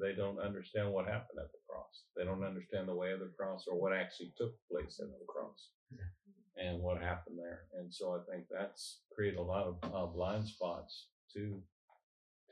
[0.00, 2.04] they don't understand what happened at the cross.
[2.16, 5.24] They don't understand the way of the cross or what actually took place at the
[5.28, 5.70] cross
[6.56, 7.62] and what happened there.
[7.78, 11.60] And so I think that's created a lot of uh, blind spots to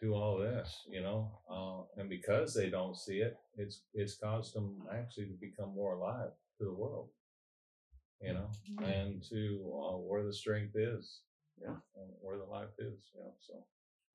[0.02, 1.30] to all this, you know.
[1.50, 5.94] Uh, and because they don't see it, it's it's caused them actually to become more
[5.94, 7.08] alive to the world,
[8.20, 8.50] you know,
[8.84, 11.20] and to uh, where the strength is,
[11.60, 11.74] Yeah.
[11.96, 13.34] and where the life is, you know.
[13.40, 13.54] So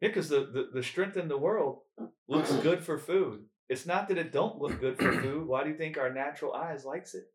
[0.01, 1.81] Yeah, because the, the, the strength in the world
[2.27, 3.45] looks good for food.
[3.69, 5.47] It's not that it don't look good for food.
[5.47, 7.25] Why do you think our natural eyes likes it?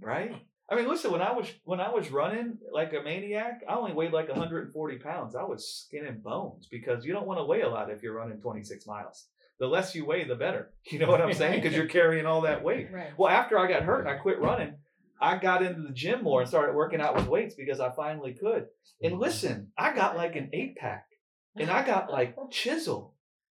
[0.00, 0.32] Right?
[0.70, 3.92] I mean, listen, when I was when I was running like a maniac, I only
[3.92, 5.36] weighed like 140 pounds.
[5.36, 8.14] I was skin and bones because you don't want to weigh a lot if you're
[8.14, 9.26] running 26 miles.
[9.60, 10.70] The less you weigh, the better.
[10.90, 11.60] You know what I'm saying?
[11.60, 12.88] Because you're carrying all that weight.
[12.92, 13.16] Right.
[13.16, 14.74] Well, after I got hurt and I quit running,
[15.20, 18.32] I got into the gym more and started working out with weights because I finally
[18.32, 18.66] could.
[19.02, 19.20] And mm.
[19.20, 21.06] listen, I got like an eight pack,
[21.56, 23.14] and I got like chisel.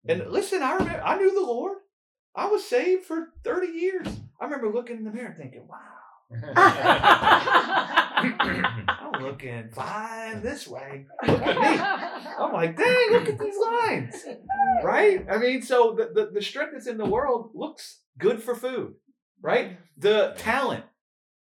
[0.08, 0.22] Mm.
[0.22, 1.78] And listen, I remember I knew the Lord.
[2.34, 4.08] I was saved for thirty years.
[4.40, 5.78] I remember looking in the mirror thinking, "Wow,
[8.86, 11.06] I'm looking fine this way.
[11.26, 11.78] Look at me."
[12.38, 14.14] I'm like, "Dang, look at these lines."
[14.82, 15.24] right?
[15.30, 18.94] I mean, so the, the, the strength that's in the world looks good for food,
[19.40, 19.78] right?
[19.96, 20.84] The talent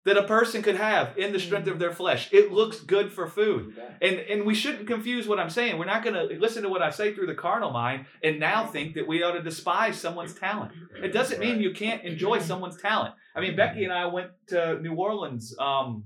[0.08, 3.28] that a person could have in the strength of their flesh, it looks good for
[3.28, 3.78] food.
[4.02, 5.78] And and we shouldn't confuse what I'm saying.
[5.78, 8.66] We're not going to listen to what I say through the carnal mind and now
[8.66, 10.72] think that we ought to despise someone's talent.
[11.04, 13.16] It doesn't mean you can't enjoy someone's talent.
[13.36, 16.06] I mean, Becky and I went to New Orleans um,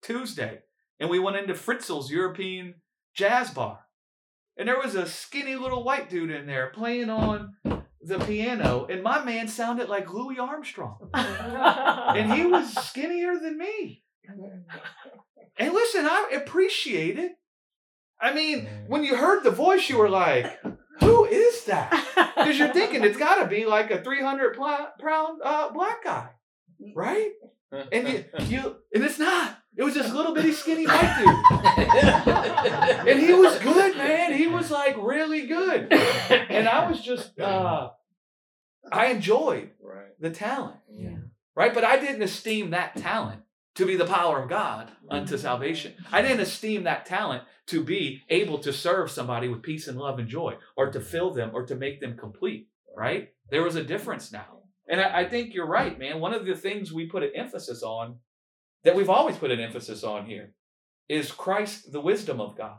[0.00, 0.60] Tuesday,
[0.98, 2.76] and we went into Fritzel's European
[3.14, 3.80] Jazz Bar,
[4.56, 7.52] and there was a skinny little white dude in there playing on
[8.02, 14.02] the piano, and my man sounded like Louis Armstrong, and he was skinnier than me.
[15.58, 17.32] And listen, I appreciate it.
[18.20, 20.46] I mean, when you heard the voice, you were like,
[21.00, 21.90] "Who is that?"
[22.36, 26.30] Because you're thinking it's got to be like a 300 pla- pound uh, black guy,
[26.94, 27.30] right?
[27.92, 29.58] And you, you, and it's not.
[29.76, 34.34] It was this little bitty skinny white dude, and he was good, man.
[34.34, 37.90] He was like really good, and I was just, uh,
[38.90, 40.08] I enjoyed right.
[40.20, 41.16] the talent, Yeah.
[41.54, 41.72] right?
[41.72, 43.42] But I didn't esteem that talent
[43.76, 45.94] to be the power of God unto salvation.
[46.12, 50.18] I didn't esteem that talent to be able to serve somebody with peace and love
[50.18, 53.30] and joy, or to fill them, or to make them complete, right?
[53.50, 54.58] There was a difference now.
[54.88, 56.20] And I, I think you're right, man.
[56.20, 58.16] One of the things we put an emphasis on,
[58.84, 60.54] that we've always put an emphasis on here,
[61.08, 62.78] is Christ, the wisdom of God.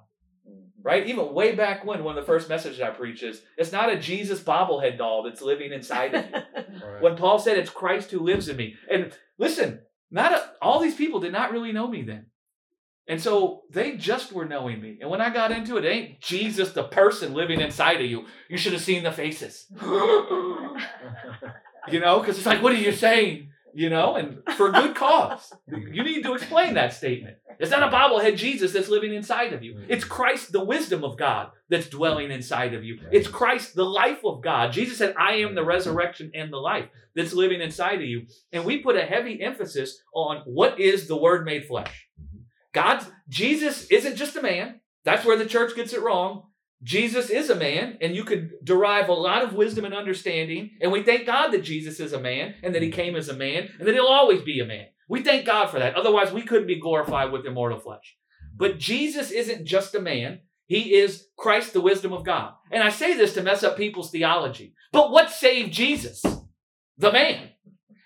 [0.49, 0.81] Mm-hmm.
[0.81, 1.07] Right?
[1.07, 3.99] Even way back when, one of the first messages I preach is it's not a
[3.99, 6.41] Jesus bobblehead doll that's living inside of you.
[6.73, 7.03] Right.
[7.03, 8.75] when Paul said it's Christ who lives in me.
[8.91, 12.25] And listen, not a, all these people did not really know me then.
[13.07, 14.97] And so they just were knowing me.
[15.01, 18.25] And when I got into it, it ain't Jesus the person living inside of you.
[18.49, 19.65] You should have seen the faces.
[19.81, 19.89] you
[21.99, 23.49] know, because it's like, what are you saying?
[23.75, 25.51] You know, and for good cause.
[25.67, 27.37] You need to explain that statement.
[27.59, 29.73] It's not a bobblehead Jesus that's living inside of you.
[29.73, 29.85] Mm-hmm.
[29.89, 32.99] It's Christ, the wisdom of God, that's dwelling inside of you.
[33.11, 34.71] It's Christ, the life of God.
[34.71, 38.27] Jesus said, I am the resurrection and the life that's living inside of you.
[38.51, 42.07] And we put a heavy emphasis on what is the word made flesh.
[42.21, 42.43] Mm-hmm.
[42.73, 44.81] God's Jesus isn't just a man.
[45.03, 46.43] That's where the church gets it wrong.
[46.83, 50.71] Jesus is a man, and you could derive a lot of wisdom and understanding.
[50.81, 53.33] And we thank God that Jesus is a man and that he came as a
[53.33, 54.87] man and that he'll always be a man.
[55.07, 55.95] We thank God for that.
[55.95, 58.17] Otherwise, we couldn't be glorified with immortal flesh.
[58.55, 62.53] But Jesus isn't just a man, he is Christ, the wisdom of God.
[62.71, 64.73] And I say this to mess up people's theology.
[64.91, 66.23] But what saved Jesus?
[66.97, 67.49] The man.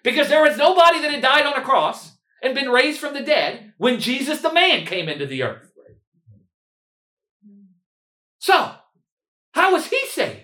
[0.03, 3.21] Because there was nobody that had died on a cross and been raised from the
[3.21, 5.66] dead when Jesus, the man, came into the earth.
[8.47, 8.71] So,
[9.51, 10.39] how was he saved?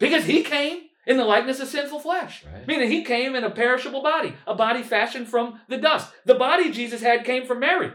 [0.00, 2.44] Because he came in the likeness of sinful flesh.
[2.44, 2.66] Right.
[2.66, 6.12] Meaning he came in a perishable body, a body fashioned from the dust.
[6.24, 7.92] The body Jesus had came from Mary.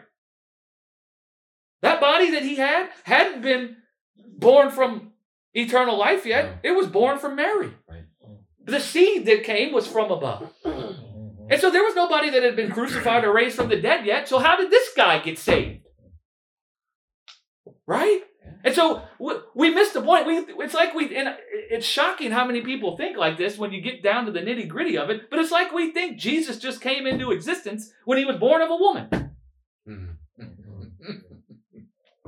[1.81, 3.75] That body that he had hadn't been
[4.15, 5.11] born from
[5.53, 6.59] eternal life yet.
[6.63, 7.73] It was born from Mary.
[7.89, 8.05] Right.
[8.63, 10.53] The seed that came was from above.
[10.63, 11.51] Mm-hmm.
[11.51, 14.29] And so there was nobody that had been crucified or raised from the dead yet.
[14.29, 15.80] So how did this guy get saved?
[17.91, 18.21] Right?
[18.63, 20.25] And so we, we missed the point.
[20.25, 21.35] We, it's like we, and
[21.69, 24.69] it's shocking how many people think like this when you get down to the nitty
[24.69, 25.29] gritty of it.
[25.29, 28.69] But it's like we think Jesus just came into existence when he was born of
[28.69, 29.09] a woman.
[29.85, 31.13] Mm-hmm.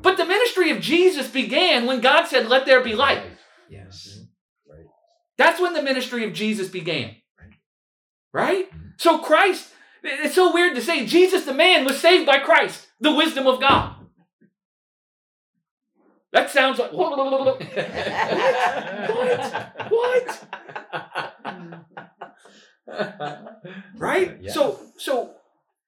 [0.02, 3.22] But the ministry of Jesus began when God said, Let there be light.
[3.70, 4.20] Yes.
[4.20, 4.82] Mm-hmm.
[5.38, 7.16] That's when the ministry of Jesus began.
[8.34, 8.70] Right?
[8.70, 8.88] Mm-hmm.
[8.98, 9.70] So Christ,
[10.04, 13.62] it's so weird to say Jesus the man was saved by Christ, the wisdom of
[13.62, 13.93] God.
[16.34, 17.62] That sounds like what?
[19.90, 20.46] What?
[23.98, 24.38] Right?
[24.42, 24.52] Yeah.
[24.52, 25.36] So so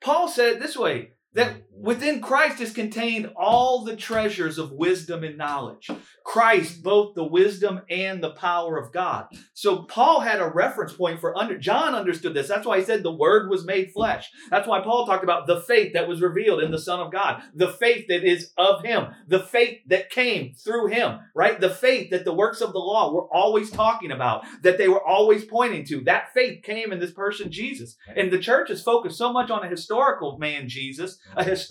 [0.01, 5.23] Paul said it this way that within Christ is contained all the treasures of wisdom
[5.23, 5.89] and knowledge.
[6.23, 9.27] Christ, both the wisdom and the power of God.
[9.53, 12.47] So Paul had a reference point for under John understood this.
[12.47, 14.31] That's why he said the word was made flesh.
[14.49, 17.43] That's why Paul talked about the faith that was revealed in the Son of God,
[17.53, 21.59] the faith that is of him, the faith that came through him, right?
[21.59, 25.05] The faith that the works of the law were always talking about, that they were
[25.05, 26.01] always pointing to.
[26.01, 27.97] That faith came in this person Jesus.
[28.15, 31.64] And the church is focused so much on a historical man Jesus, a historical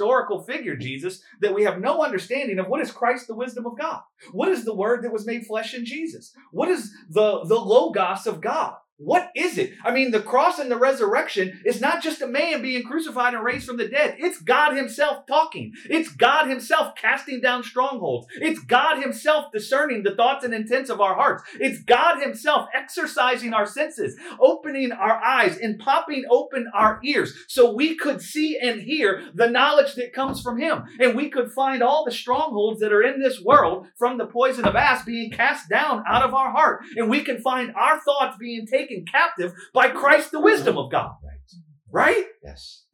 [0.46, 4.00] figure Jesus, that we have no understanding of what is Christ the wisdom of God.
[4.32, 6.34] What is the word that was made flesh in Jesus?
[6.50, 8.76] What is the, the logos of God?
[8.96, 9.72] What is it?
[9.84, 13.42] I mean, the cross and the resurrection is not just a man being crucified and
[13.42, 14.14] raised from the dead.
[14.18, 15.72] It's God Himself talking.
[15.90, 18.28] It's God Himself casting down strongholds.
[18.36, 21.42] It's God Himself discerning the thoughts and intents of our hearts.
[21.58, 27.74] It's God Himself exercising our senses, opening our eyes, and popping open our ears so
[27.74, 30.84] we could see and hear the knowledge that comes from Him.
[31.00, 34.64] And we could find all the strongholds that are in this world from the poison
[34.66, 36.82] of asps being cast down out of our heart.
[36.94, 41.12] And we can find our thoughts being taken captive by Christ, the wisdom of God.
[41.22, 41.30] Right.
[41.90, 42.24] Right?
[42.42, 42.84] Yes.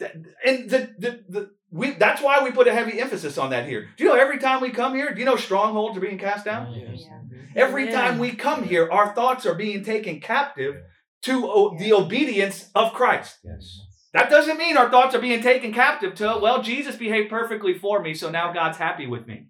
[0.44, 3.88] And the, the, the, we, that's why we put a heavy emphasis on that here.
[3.96, 6.44] Do you know every time we come here, do you know strongholds are being cast
[6.44, 6.66] down?
[6.66, 6.92] Mm-hmm.
[6.92, 7.04] Yes.
[7.04, 7.58] Mm-hmm.
[7.58, 7.92] Every Yeah.
[7.92, 10.74] time we come here, our thoughts are being taken captive
[11.22, 13.38] to o- the obedience of Christ.
[13.42, 13.80] Yes.
[14.12, 18.02] That doesn't mean our thoughts are being taken captive to, well, Jesus behaved perfectly for
[18.02, 19.46] me, so now God's happy with me.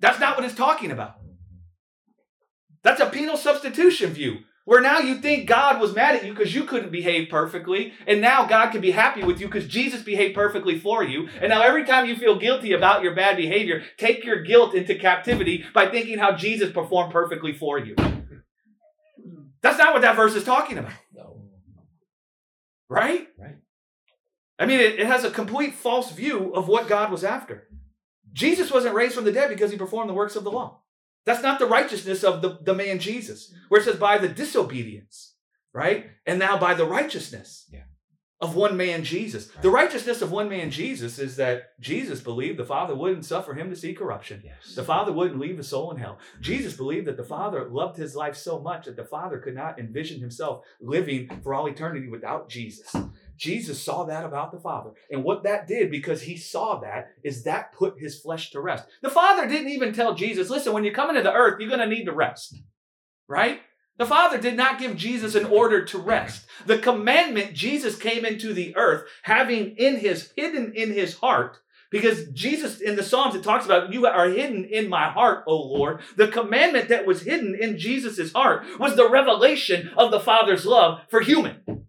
[0.00, 1.18] That's not what it's talking about.
[1.18, 1.34] Mm-hmm.
[2.82, 4.38] That's a penal substitution view.
[4.64, 8.20] Where now you think God was mad at you because you couldn't behave perfectly, and
[8.20, 11.28] now God can be happy with you because Jesus behaved perfectly for you.
[11.40, 14.94] And now every time you feel guilty about your bad behavior, take your guilt into
[14.94, 17.96] captivity by thinking how Jesus performed perfectly for you.
[19.62, 21.42] That's not what that verse is talking about, No.
[22.88, 23.28] right?
[23.38, 23.56] Right.
[24.58, 27.66] I mean, it, it has a complete false view of what God was after.
[28.32, 30.82] Jesus wasn't raised from the dead because he performed the works of the law.
[31.26, 35.34] That's not the righteousness of the, the man Jesus, where it says by the disobedience,
[35.72, 36.06] right?
[36.26, 37.82] And now by the righteousness Yeah.
[38.40, 39.48] of one man Jesus.
[39.60, 43.68] The righteousness of one man Jesus is that Jesus believed the Father wouldn't suffer him
[43.70, 44.42] to see corruption.
[44.44, 44.74] Yes.
[44.74, 46.18] The Father wouldn't leave his soul in hell.
[46.40, 49.78] Jesus believed that the Father loved his life so much that the Father could not
[49.78, 52.94] envision himself living for all eternity without Jesus.
[53.40, 54.90] Jesus saw that about the Father.
[55.10, 58.86] And what that did, because he saw that, is that put his flesh to rest.
[59.00, 61.80] The Father didn't even tell Jesus, listen, when you come into the earth, you're going
[61.80, 62.54] to need to rest.
[63.26, 63.62] Right?
[63.96, 66.46] The Father did not give Jesus an order to rest.
[66.66, 71.58] The commandment Jesus came into the earth having in his hidden in his heart
[71.90, 75.54] because Jesus in the Psalms it talks about you are hidden in my heart, O
[75.54, 76.00] Lord.
[76.16, 81.00] The commandment that was hidden in Jesus' heart was the revelation of the Father's love
[81.10, 81.86] for human.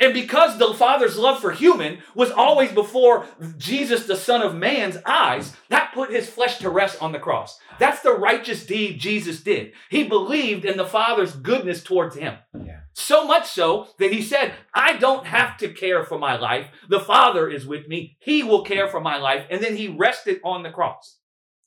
[0.00, 3.26] And because the Father's love for human was always before
[3.58, 7.60] Jesus, the Son of Man's eyes, that put his flesh to rest on the cross.
[7.78, 9.72] That's the righteous deed Jesus did.
[9.90, 12.38] He believed in the Father's goodness towards him.
[12.58, 12.80] Yeah.
[12.94, 16.68] So much so that he said, I don't have to care for my life.
[16.88, 18.16] The Father is with me.
[18.20, 19.44] He will care for my life.
[19.50, 21.18] And then he rested on the cross,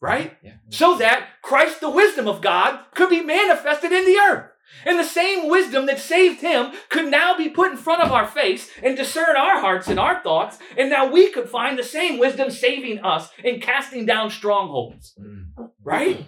[0.01, 0.35] right?
[0.43, 0.53] Yeah.
[0.69, 4.49] So that Christ, the wisdom of God, could be manifested in the earth.
[4.85, 8.25] And the same wisdom that saved him could now be put in front of our
[8.27, 10.57] face and discern our hearts and our thoughts.
[10.77, 15.69] And now we could find the same wisdom saving us and casting down strongholds, Mm.
[15.83, 16.25] right?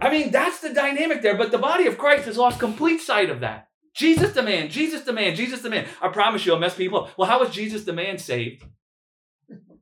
[0.00, 1.36] I mean, that's the dynamic there.
[1.36, 3.68] But the body of Christ has lost complete sight of that.
[3.94, 5.86] Jesus the man, Jesus the man, Jesus the man.
[6.02, 7.16] I promise you, I'll mess people up.
[7.16, 8.62] Well, how was Jesus the man saved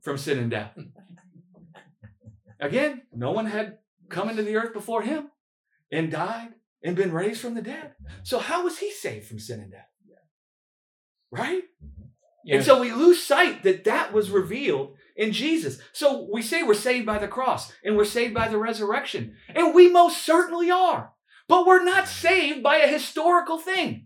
[0.01, 0.71] from sin and death?
[2.61, 5.31] Again, no one had come into the earth before him
[5.91, 6.53] and died
[6.85, 7.93] and been raised from the dead.
[8.23, 9.89] So how was he saved from sin and death?
[11.31, 11.63] Right?
[12.47, 15.79] And so we lose sight that that was revealed in Jesus.
[15.93, 19.35] So we say we're saved by the cross and we're saved by the resurrection.
[19.49, 21.11] And we most certainly are.
[21.47, 24.04] But we're not saved by a historical thing.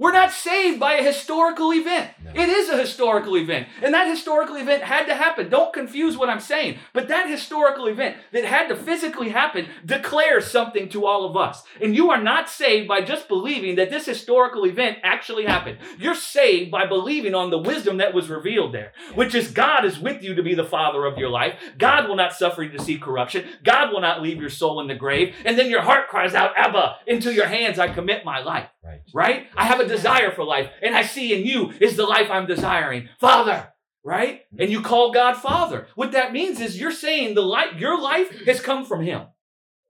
[0.00, 2.10] We're not saved by a historical event.
[2.22, 2.30] No.
[2.30, 3.66] It is a historical event.
[3.82, 5.48] And that historical event had to happen.
[5.48, 6.78] Don't confuse what I'm saying.
[6.92, 11.64] But that historical event that had to physically happen declares something to all of us.
[11.82, 15.78] And you are not saved by just believing that this historical event actually happened.
[15.98, 19.98] You're saved by believing on the wisdom that was revealed there, which is God is
[19.98, 21.54] with you to be the father of your life.
[21.76, 23.48] God will not suffer you to see corruption.
[23.64, 25.34] God will not leave your soul in the grave.
[25.44, 29.00] And then your heart cries out, Abba, into your hands I commit my life Right.
[29.14, 29.46] right?
[29.56, 32.46] I have a desire for life, and I see in you is the life I'm
[32.46, 33.08] desiring.
[33.20, 33.72] Father,
[34.02, 34.40] right?
[34.46, 34.62] Mm-hmm.
[34.62, 35.88] And you call God Father.
[35.94, 39.26] What that means is you're saying the life, your life has come from Him.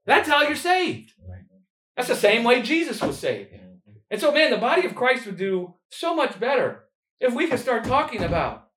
[0.05, 1.13] That's how you're saved.
[1.27, 1.43] Right.
[1.95, 3.51] That's the same way Jesus was saved.
[4.11, 6.85] And so, man, the body of Christ would do so much better
[7.19, 8.69] if we could start talking about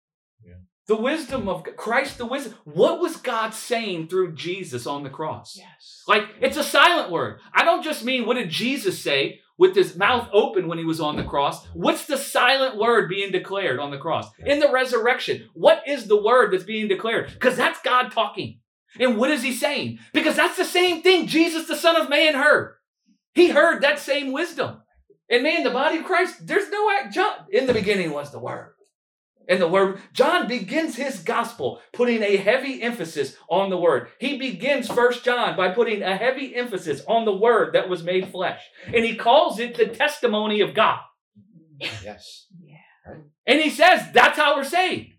[0.44, 0.54] Yeah.
[0.86, 2.54] the wisdom of Christ, the wisdom.
[2.64, 5.56] What was God saying through Jesus on the cross?
[5.56, 6.02] Yes.
[6.06, 7.38] Like, it's a silent word.
[7.54, 11.00] I don't just mean what did Jesus say with his mouth open when he was
[11.00, 11.66] on the cross.
[11.74, 14.30] What's the silent word being declared on the cross?
[14.44, 17.32] In the resurrection, what is the word that's being declared?
[17.32, 18.60] Because that's God talking.
[18.98, 19.98] And what is he saying?
[20.12, 22.74] Because that's the same thing Jesus, the Son of Man, heard.
[23.34, 24.82] He heard that same wisdom.
[25.30, 27.14] And man, the body of Christ, there's no act.
[27.14, 28.74] John, in the beginning was the word.
[29.48, 34.08] And the word, John begins his gospel putting a heavy emphasis on the word.
[34.18, 38.28] He begins First John by putting a heavy emphasis on the word that was made
[38.28, 38.60] flesh.
[38.86, 41.00] And he calls it the testimony of God.
[42.04, 42.46] Yes.
[42.64, 43.14] yeah.
[43.44, 45.14] And he says that's how we're saved.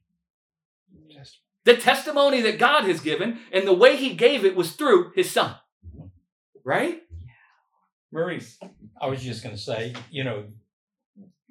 [1.65, 5.31] The testimony that God has given and the way he gave it was through his
[5.31, 5.55] son.
[5.85, 6.07] Mm-hmm.
[6.63, 7.01] Right?
[8.11, 8.59] Maurice.
[9.01, 10.45] I was just going to say, you know,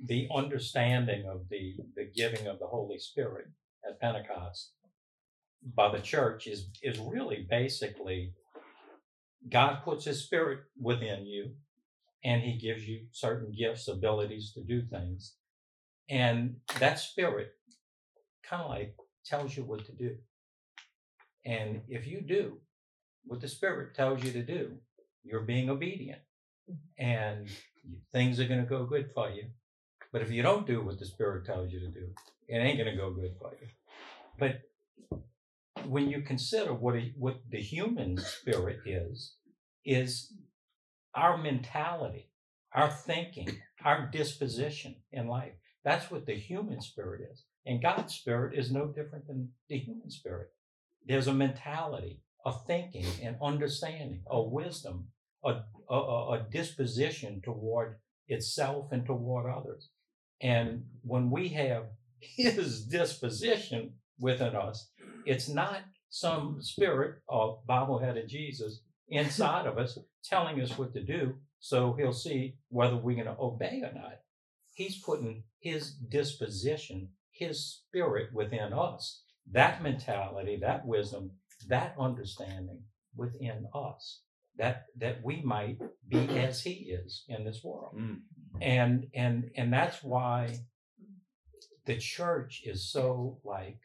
[0.04, 3.46] the understanding of the, the giving of the Holy Spirit
[3.88, 4.72] at Pentecost
[5.74, 8.32] by the church is, is really basically
[9.50, 11.52] God puts his spirit within you
[12.24, 15.34] and he gives you certain gifts, abilities to do things.
[16.08, 17.52] And that spirit
[18.48, 18.94] kind of like
[19.24, 20.16] tells you what to do.
[21.44, 22.58] And if you do
[23.24, 24.76] what the spirit tells you to do,
[25.24, 26.20] you're being obedient
[26.70, 27.04] mm-hmm.
[27.04, 27.48] and
[28.12, 29.44] things are going to go good for you.
[30.12, 32.08] But if you don't do what the Spirit tells you to do,
[32.48, 33.68] it ain't going to go good for you.
[34.38, 34.60] But
[35.86, 39.34] when you consider what a, what the human spirit is,
[39.84, 40.32] is
[41.14, 42.30] our mentality,
[42.74, 45.52] our thinking, our disposition in life.
[45.84, 47.42] That's what the human spirit is.
[47.66, 50.48] And God's spirit is no different than the human spirit.
[51.06, 55.08] There's a mentality, a thinking, an understanding, a wisdom,
[55.44, 57.96] a, a, a disposition toward
[58.28, 59.88] itself and toward others.
[60.42, 61.84] And when we have
[62.20, 64.90] his disposition within us,
[65.24, 65.80] it's not
[66.10, 72.12] some spirit of bobbleheaded Jesus inside of us telling us what to do so he'll
[72.12, 74.18] see whether we're going to obey or not.
[74.74, 79.22] He's putting his disposition, his spirit within us,
[79.52, 81.30] that mentality, that wisdom,
[81.68, 82.82] that understanding
[83.16, 84.22] within us
[84.56, 85.78] that that we might
[86.08, 88.20] be as he is in this world Mm.
[88.60, 90.60] And and and that's why
[91.86, 93.78] the church is so like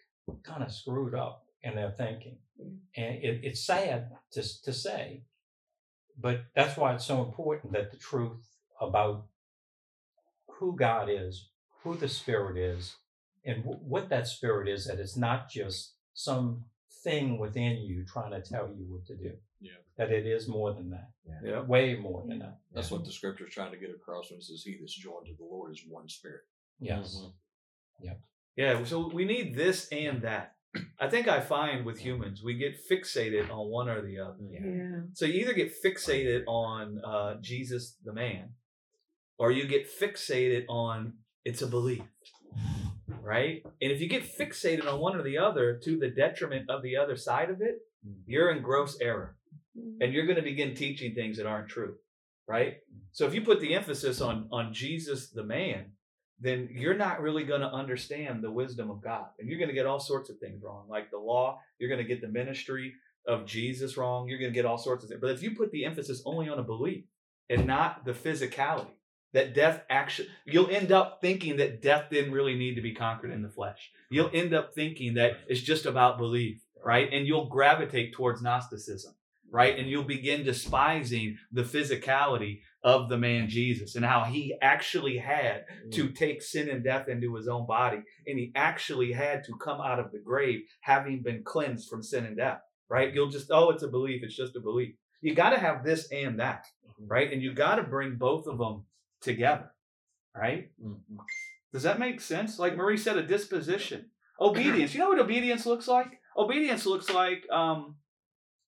[0.43, 2.37] kind of screwed up in their thinking.
[2.97, 5.21] And it, it's sad to, to say
[6.19, 8.45] but that's why it's so important that the truth
[8.81, 9.25] about
[10.59, 11.49] who god is
[11.83, 12.95] who the spirit is
[13.45, 16.65] and w- what that spirit is that it's not just some
[17.07, 19.31] thing within you trying to tell you what to do
[19.61, 19.79] Yeah.
[19.97, 21.09] that it is more than that
[21.43, 21.61] Yeah.
[21.61, 24.61] way more than that That's what the scripture's trying to get across when it says,
[24.63, 26.43] He that's joined to the Lord is one spirit.
[26.79, 27.07] yes
[28.55, 30.55] Yeah, so we need this and that.
[30.99, 34.37] I think I find with humans, we get fixated on one or the other.
[34.49, 35.01] Yeah.
[35.13, 38.45] So you either get fixated on uh, Jesus the man,
[39.37, 40.97] or you get fixated on
[41.45, 42.01] it's a belief,
[43.21, 43.63] right?
[43.81, 46.97] And if you get fixated on one or the other to the detriment of the
[46.97, 48.19] other side of it, mm-hmm.
[48.25, 49.35] you're in gross error.
[49.77, 50.01] Mm-hmm.
[50.01, 51.95] And you're going to begin teaching things that aren't true,
[52.47, 52.77] right?
[53.11, 55.91] So if you put the emphasis on on Jesus the man,
[56.39, 59.25] then you're not really going to understand the wisdom of God.
[59.39, 62.01] And you're going to get all sorts of things wrong, like the law, you're going
[62.01, 62.93] to get the ministry
[63.27, 65.21] of Jesus wrong, you're going to get all sorts of things.
[65.21, 67.03] But if you put the emphasis only on a belief
[67.49, 68.96] and not the physicality,
[69.33, 73.31] that death actually, you'll end up thinking that death didn't really need to be conquered
[73.31, 73.91] in the flesh.
[74.09, 77.09] You'll end up thinking that it's just about belief, right?
[77.11, 79.13] And you'll gravitate towards Gnosticism,
[79.51, 79.77] right?
[79.77, 85.65] And you'll begin despising the physicality of the man Jesus and how he actually had
[85.85, 85.91] mm.
[85.91, 88.01] to take sin and death into his own body.
[88.25, 92.25] And he actually had to come out of the grave having been cleansed from sin
[92.25, 93.13] and death, right?
[93.13, 94.23] You'll just, oh, it's a belief.
[94.23, 94.95] It's just a belief.
[95.21, 97.07] You got to have this and that, mm-hmm.
[97.11, 97.33] right?
[97.33, 98.85] And you got to bring both of them
[99.21, 99.71] together,
[100.35, 100.69] right?
[100.83, 101.17] Mm-hmm.
[101.73, 102.59] Does that make sense?
[102.59, 104.05] Like Marie said, a disposition.
[104.39, 104.93] Obedience.
[104.93, 106.19] You know what obedience looks like?
[106.37, 107.95] Obedience looks like um,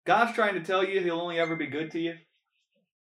[0.05, 2.15] God's trying to tell you he'll only ever be good to you.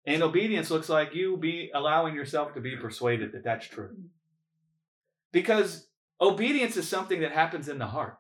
[0.08, 3.96] And obedience looks like you be allowing yourself to be persuaded that that's true.
[5.32, 5.88] Because
[6.22, 8.18] obedience is something that happens in the heart.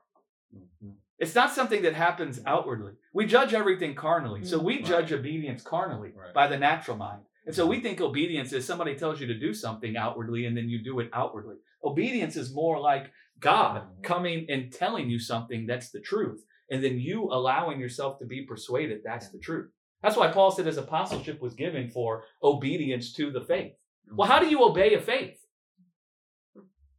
[0.55, 0.91] Mm-hmm.
[1.19, 2.93] It's not something that happens outwardly.
[3.13, 4.43] We judge everything carnally.
[4.45, 4.65] So mm-hmm.
[4.65, 4.85] we Right.
[4.85, 6.33] judge obedience carnally Right.
[6.33, 7.21] by the natural mind.
[7.45, 10.67] And so we think obedience is somebody tells you to do something outwardly and then
[10.67, 11.55] you do it outwardly.
[11.83, 14.01] Obedience is more like God mm-hmm.
[14.01, 16.43] coming and telling you something that's the truth.
[16.71, 19.69] And then you allowing yourself to be persuaded that's the truth.
[20.01, 23.73] That's why Paul said his apostleship was given for obedience to the faith.
[24.11, 25.37] Well, how do you obey a faith?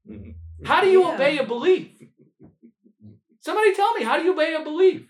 [0.09, 0.65] Mm-hmm.
[0.65, 1.15] How do you Yeah.
[1.15, 2.03] obey a belief?
[3.41, 5.09] Somebody tell me, how do you obey a belief?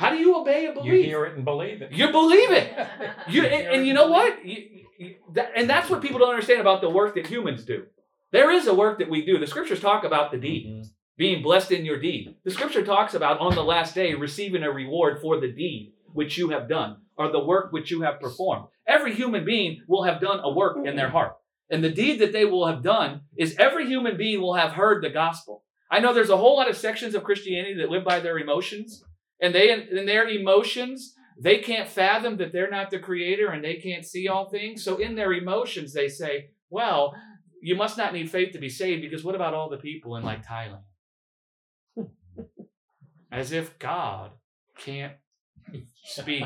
[0.00, 0.92] How do you obey a belief?
[0.94, 2.74] you hear it and believe it You believe it.
[3.28, 4.46] You and, and you know what?
[4.46, 7.84] You, you, that, and that's what people don't understand about the work that humans do.
[8.32, 9.36] There is a work that we do.
[9.38, 10.88] The scriptures talk about the deed, mm-hmm.
[11.18, 12.34] being blessed in your deed.
[12.44, 16.38] The scripture talks about on the last day receiving a reward for the deed which
[16.38, 18.68] you have done or the work which you have performed.
[18.86, 21.36] Every human being will have done a work in their heart.
[21.68, 25.04] And the deed that they will have done is every human being will have heard
[25.04, 25.62] the gospel.
[25.90, 29.04] I know there's a whole lot of sections of Christianity that live by their emotions,
[29.40, 33.76] and they in their emotions they can't fathom that they're not the creator and they
[33.76, 34.84] can't see all things.
[34.84, 37.14] So in their emotions they say, "Well,
[37.62, 40.22] you must not need faith to be saved because what about all the people in
[40.22, 40.82] like Thailand?"
[43.32, 44.32] As if God
[44.76, 45.14] can't
[45.94, 46.44] speak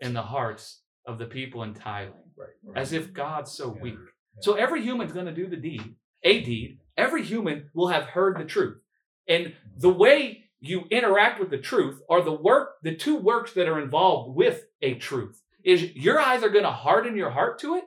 [0.00, 2.28] in the hearts of the people in Thailand.
[2.36, 2.76] Right.
[2.76, 3.98] As if God's so weak.
[4.40, 6.80] So every human's going to do the deed, a deed.
[6.98, 8.78] Every human will have heard the truth.
[9.26, 13.68] And the way you interact with the truth are the work, the two works that
[13.68, 17.84] are involved with a truth is you're either going to harden your heart to it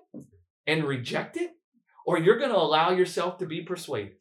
[0.66, 1.52] and reject it,
[2.06, 4.14] or you're going to allow yourself to be persuaded.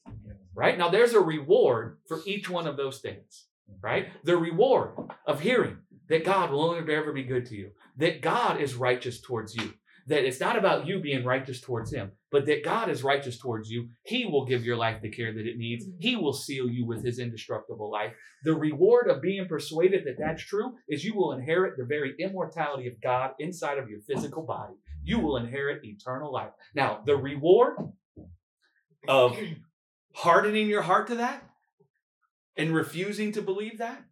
[0.55, 0.79] Right?
[0.79, 3.47] Now, there's a reward for each one of those things.
[3.83, 4.09] Right?
[4.25, 4.93] The reward
[5.27, 5.79] of hearing
[6.09, 9.75] that God will only ever be good to you, that God is righteous towards you,
[10.07, 13.71] that it's not about you being righteous towards Him, but that God is righteous towards
[13.71, 13.89] you.
[14.05, 15.85] He will give your life the care that it needs.
[15.85, 15.99] Mm-hmm.
[16.01, 18.13] He will seal you with His indestructible life.
[18.45, 22.87] The reward of being persuaded that that's true is you will inherit the very immortality
[22.87, 24.75] of God inside of your physical body.
[25.03, 26.51] You will inherit eternal life.
[26.75, 27.77] Now, the reward
[29.09, 29.37] of
[30.15, 31.43] hardening your heart to that
[32.57, 34.05] and refusing to believe that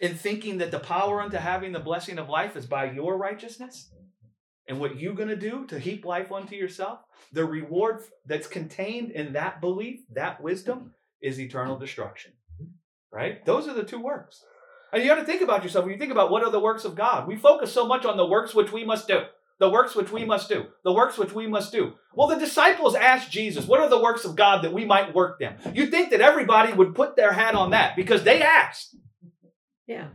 [0.00, 3.90] and thinking that the power unto having the blessing of life is by your righteousness
[4.72, 7.00] and what you're going to do to heap life unto yourself,
[7.30, 12.32] the reward that's contained in that belief, that wisdom, is eternal destruction.
[13.12, 13.44] Right?
[13.44, 14.42] Those are the two works.
[14.90, 16.86] And you got to think about yourself when you think about what are the works
[16.86, 17.28] of God.
[17.28, 19.20] We focus so much on the works which we must do.
[19.60, 20.64] The works which we must do.
[20.84, 21.92] The works which we must do.
[22.14, 25.38] Well, the disciples asked Jesus, What are the works of God that we might work
[25.38, 25.56] them?
[25.74, 28.96] You'd think that everybody would put their hat on that because they asked.
[29.86, 30.08] Yeah.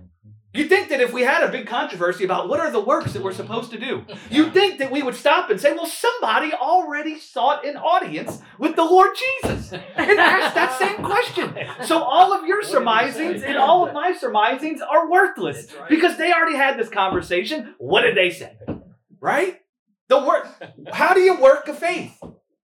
[0.53, 3.21] You'd think that if we had a big controversy about what are the works that
[3.21, 7.19] we're supposed to do, you'd think that we would stop and say, well, somebody already
[7.19, 11.53] sought an audience with the Lord Jesus and asked that same question.
[11.83, 16.55] So all of your surmisings and all of my surmisings are worthless because they already
[16.55, 17.75] had this conversation.
[17.77, 18.57] What did they say?
[19.19, 19.59] Right?
[20.07, 20.47] The work.
[20.91, 22.17] How do you work a faith?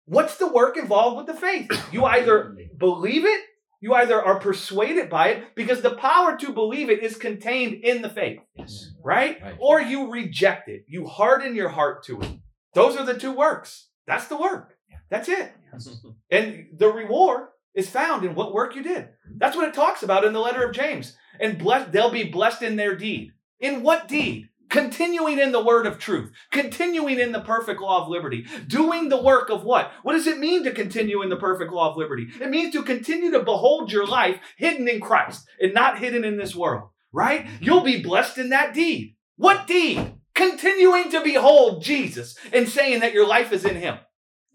[0.05, 1.71] What's the work involved with the faith?
[1.93, 3.41] You either believe it
[3.81, 8.03] you either are persuaded by it because the power to believe it is contained in
[8.03, 8.91] the faith, Yes.
[9.03, 9.41] right?
[9.43, 9.57] Right.
[9.59, 10.85] Or you reject it.
[10.87, 12.31] You harden your heart to it.
[12.75, 13.89] Those are the two works.
[14.07, 14.75] That's the work.
[15.11, 15.53] That's it.
[16.31, 19.05] And the reward is found in what work you did.
[19.05, 19.39] Mm-hmm.
[19.39, 21.17] That's what it talks about in the letter of James.
[21.41, 23.31] And blessed, they'll be blessed in their deed.
[23.59, 24.50] In what deed?
[24.71, 29.21] Continuing in the word of truth, continuing in the perfect law of liberty, doing the
[29.21, 29.91] work of what?
[30.05, 32.29] What does it mean to continue in the perfect law of liberty?
[32.41, 36.37] It means to continue to behold your life hidden in Christ and not hidden in
[36.37, 37.47] this world, right?
[37.61, 39.17] You'll be blessed in that deed.
[39.37, 40.15] What deed?
[40.35, 43.99] Continuing to behold Jesus and saying that your life is in Him.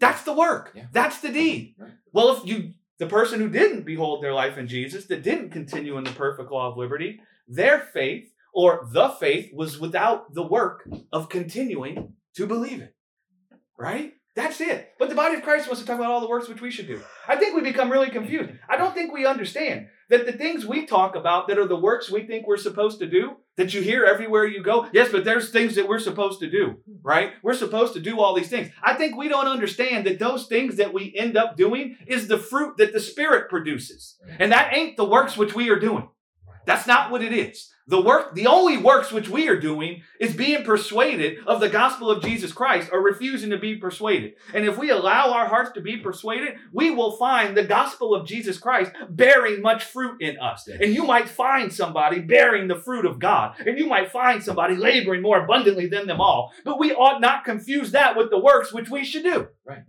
[0.00, 0.72] That's the work.
[0.74, 0.86] Yeah.
[0.92, 1.74] That's the deed.
[1.78, 1.92] Right.
[2.12, 5.98] Well, if you, the person who didn't behold their life in Jesus, that didn't continue
[5.98, 10.88] in the perfect law of liberty, their faith or the faith was without the work
[11.12, 12.96] of continuing to believe it.
[13.78, 14.14] Right?
[14.34, 14.92] That's it.
[14.98, 16.86] But the body of Christ wants to talk about all the works which we should
[16.86, 17.02] do.
[17.28, 18.50] I think we become really confused.
[18.68, 22.10] I don't think we understand that the things we talk about that are the works
[22.10, 25.50] we think we're supposed to do, that you hear everywhere you go, yes, but there's
[25.50, 27.32] things that we're supposed to do, right?
[27.42, 28.70] We're supposed to do all these things.
[28.82, 32.38] I think we don't understand that those things that we end up doing is the
[32.38, 34.16] fruit that the Spirit produces.
[34.38, 36.08] And that ain't the works which we are doing.
[36.66, 37.72] That's not what it is.
[37.88, 42.10] The work, the only works which we are doing is being persuaded of the gospel
[42.10, 44.34] of Jesus Christ or refusing to be persuaded.
[44.52, 48.26] And if we allow our hearts to be persuaded, we will find the gospel of
[48.26, 50.66] Jesus Christ bearing much fruit in us.
[50.66, 53.54] And you might find somebody bearing the fruit of God.
[53.64, 56.50] And you might find somebody laboring more abundantly than them all.
[56.64, 59.46] But we ought not confuse that with the works which we should do.
[59.64, 59.84] Right.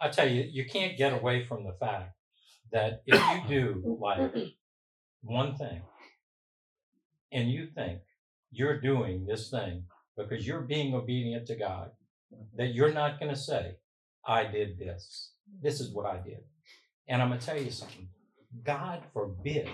[0.00, 2.14] I tell you, you can't get away from the fact
[2.70, 4.32] that if you do like
[5.22, 5.82] one thing
[7.34, 7.98] and you think
[8.52, 9.84] you're doing this thing
[10.16, 11.90] because you're being obedient to God,
[12.56, 13.76] that you're not going to say,
[14.26, 15.32] I did this.
[15.60, 16.44] This is what I did.
[17.08, 18.08] And I'm going to tell you something.
[18.64, 19.68] God forbid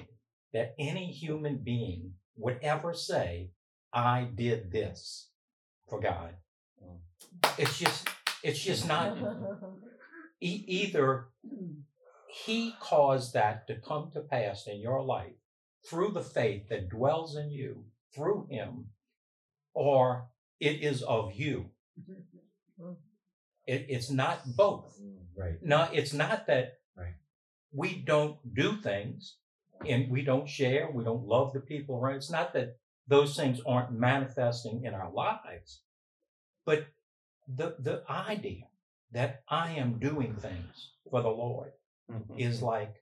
[0.55, 3.51] that any human being would ever say,
[3.93, 5.29] I did this
[5.89, 6.35] for God.
[7.59, 8.09] It's just,
[8.43, 9.17] it's just not
[10.41, 11.27] e- either
[12.27, 15.39] he caused that to come to pass in your life
[15.87, 18.87] through the faith that dwells in you through him
[19.74, 20.26] or
[20.59, 21.70] it is of you
[23.66, 24.99] it, it's not both
[25.37, 25.57] Right.
[25.62, 27.14] no it's not that Right.
[27.72, 29.37] we don't do things
[29.87, 32.76] and we don't share we don't love the people around it's not that
[33.07, 35.81] those things aren't manifesting in our lives
[36.66, 36.89] but
[37.49, 38.64] the the idea
[39.12, 41.72] that I am doing things for the Lord
[42.11, 42.39] mm-hmm.
[42.39, 42.95] is like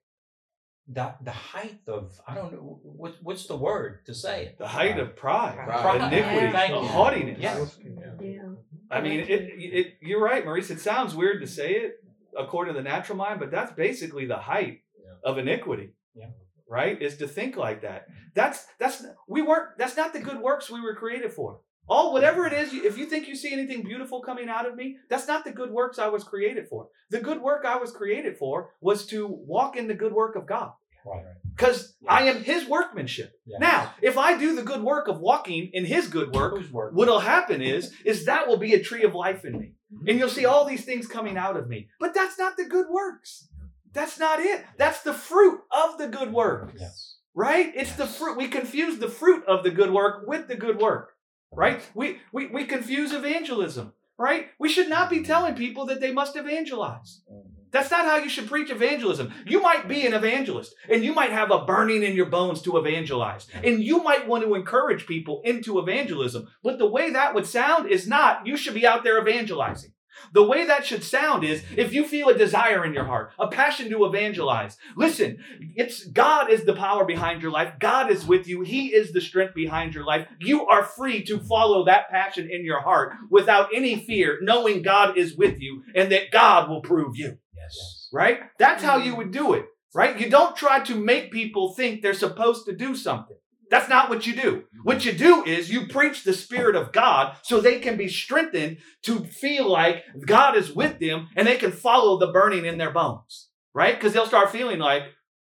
[0.91, 4.59] the the height of I don't know what what's the word to say it.
[4.59, 6.13] The height of pride, Pride.
[6.13, 7.39] iniquity, Thank the haughtiness.
[7.41, 7.79] Yes.
[8.21, 8.43] Yeah.
[8.91, 10.71] I mean, it, it, you're right, Maurice.
[10.71, 11.97] It sounds weird to say it
[12.37, 14.81] according to the natural mind, but that's basically the height
[15.23, 15.91] of iniquity.
[16.15, 16.31] Yeah.
[16.69, 17.01] Right?
[17.01, 18.07] Is to think like that.
[18.35, 21.61] That's that's we weren't that's not the good works we were created for.
[21.89, 24.77] Oh, all whatever it is, if you think you see anything beautiful coming out of
[24.77, 26.89] me, that's not the good works I was created for.
[27.11, 30.47] The good work I was created for was to walk in the good work of
[30.47, 30.73] God.
[31.07, 31.25] Right.
[31.57, 33.33] Because I am his workmanship.
[33.47, 33.59] Yeah.
[33.61, 36.95] Now, if I do the good work of walking in his good work, word?
[36.95, 39.73] what'll happen is is that will be a tree of life in me
[40.07, 42.87] and you'll see all these things coming out of me but that's not the good
[42.91, 43.49] works
[43.93, 47.17] that's not it that's the fruit of the good work Yes.
[47.35, 50.79] right it's the fruit we confuse the fruit of the good work with the good
[50.79, 51.13] work
[51.53, 55.25] right we we, we confuse evangelism right we should not be mm-hmm.
[55.25, 57.49] telling people that they must evangelize mm-hmm.
[57.71, 59.33] that's not how you should preach evangelism.
[59.47, 62.77] You might be an evangelist and you might have a burning in your bones to
[62.79, 63.47] evangelize.
[63.47, 63.67] Mm-hmm.
[63.67, 66.49] And you might want to encourage people into evangelism.
[66.63, 69.93] But the way that would sound is not, you should be out there evangelizing.
[70.33, 73.49] The way that should sound is if you feel a desire in your heart, a
[73.49, 74.77] passion to evangelize.
[74.97, 75.39] Listen,
[75.75, 77.75] it's God is the power behind your life.
[77.79, 78.63] God is with you.
[78.63, 80.27] He is the strength behind your life.
[80.41, 85.17] You are free to follow that passion in your heart without any fear, knowing God
[85.17, 87.39] is with you and that God will prove you
[87.69, 88.09] Yes.
[88.13, 88.41] right?
[88.59, 89.19] That's how you mm-hmm.
[89.19, 90.19] would do it, right?
[90.19, 93.37] You don't try to make people think they're supposed to do something.
[93.71, 94.53] That's not what you do.
[94.53, 94.79] Mm-hmm.
[94.85, 98.79] What you do is you preach the Spirit of God so they can be strengthened
[99.03, 102.91] to feel like God is with them and they can follow the burning in their
[102.93, 103.95] bones, right?
[103.95, 105.03] Because they'll start feeling like,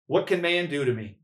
[0.07, 1.19] what can man do to me?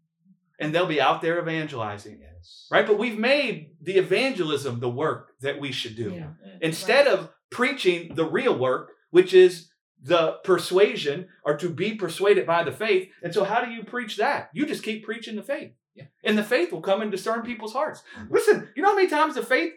[0.59, 2.67] And they'll be out there evangelizing, Yes.
[2.71, 2.87] right?
[2.87, 6.31] But we've made the evangelism the work that we should do Yeah.
[6.61, 9.71] instead of preaching the real work, which is
[10.01, 13.09] the persuasion or to be persuaded by the faith.
[13.23, 14.49] And so, how do you preach that?
[14.53, 15.73] You just keep preaching the faith.
[16.25, 18.03] And the faith will come and discern people's hearts.
[18.19, 18.35] Mm-hmm.
[18.35, 19.73] Listen, you know how many times the faith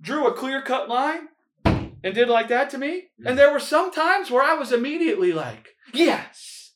[0.00, 1.28] drew a clear cut line
[1.64, 2.88] and did like that to me?
[2.88, 3.26] Mm-hmm.
[3.26, 6.72] And there were some times where I was immediately like, yes.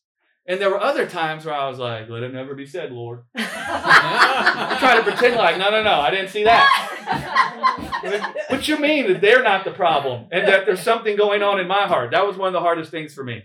[0.46, 3.24] And there were other times where I was like, let it never be said, Lord.
[3.36, 6.94] I'm trying to pretend like, no, no, no, I didn't see that.
[8.48, 11.66] What you mean that they're not the problem and that there's something going on in
[11.66, 12.12] my heart?
[12.12, 13.42] That was one of the hardest things for me.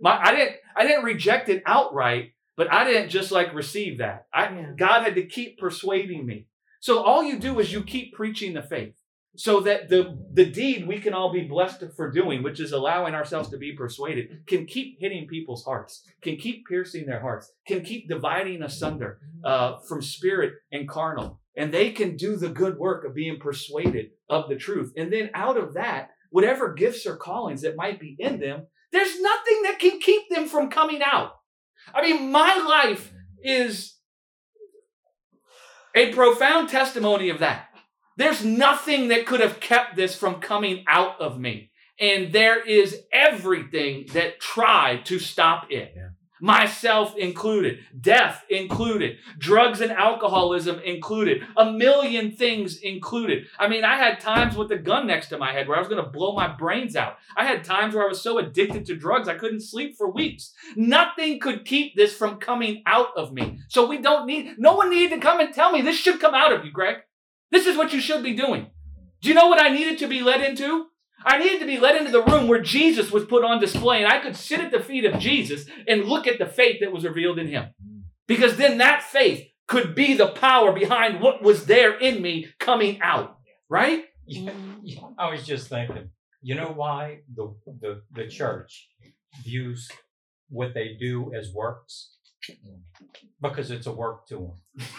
[0.00, 4.26] My, I didn't, I didn't reject it outright, but I didn't just like receive that.
[4.32, 4.72] I, Yeah.
[4.76, 6.46] God had to keep persuading me.
[6.80, 8.94] So all you do is you keep preaching the faith,
[9.36, 13.14] so that the the deed we can all be blessed for doing, which is allowing
[13.14, 17.82] ourselves to be persuaded, can keep hitting people's hearts, can keep piercing their hearts, can
[17.82, 21.40] keep dividing asunder uh, from spirit and carnal.
[21.56, 24.92] And they can do the good work of being persuaded of the truth.
[24.96, 29.20] And then out of that, whatever gifts or callings that might be in them, there's
[29.20, 31.32] nothing that can keep them from coming out.
[31.92, 33.12] I mean, my life
[33.42, 33.96] is
[35.94, 37.68] a profound testimony of that.
[38.16, 41.70] There's nothing that could have kept this from coming out of me.
[41.98, 45.94] And there is everything that tried to stop it.
[46.44, 53.46] Myself included, death included, drugs and alcoholism included, a million things included.
[53.58, 55.88] I mean, I had times with a gun next to my head where I was
[55.88, 57.16] going to blow my brains out.
[57.34, 60.52] I had times where I was so addicted to drugs I couldn't sleep for weeks.
[60.76, 63.60] Nothing could keep this from coming out of me.
[63.68, 66.34] So we don't need, no one needed to come and tell me this should come
[66.34, 66.96] out of you, Greg.
[67.52, 68.66] This is what you should be doing.
[69.22, 70.88] Do you know what I needed to be led into?
[71.24, 74.12] I needed to be led into the room where Jesus was put on display, and
[74.12, 77.04] I could sit at the feet of Jesus and look at the faith that was
[77.04, 77.70] revealed in him.
[78.26, 83.00] Because then that faith could be the power behind what was there in me coming
[83.00, 84.04] out, right?
[84.26, 84.52] Yeah.
[85.18, 86.10] I was just thinking,
[86.42, 88.88] you know why the, the the church
[89.42, 89.90] views
[90.48, 92.13] what they do as works?
[93.40, 94.54] Because it's a work to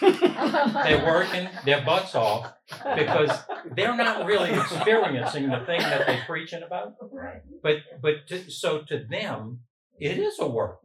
[0.84, 2.52] They're working their butts off
[2.96, 3.30] because
[3.74, 6.94] they're not really experiencing the thing that they're preaching about.
[7.12, 7.42] Right.
[7.62, 9.60] But but to, so to them,
[9.98, 10.80] it is a work.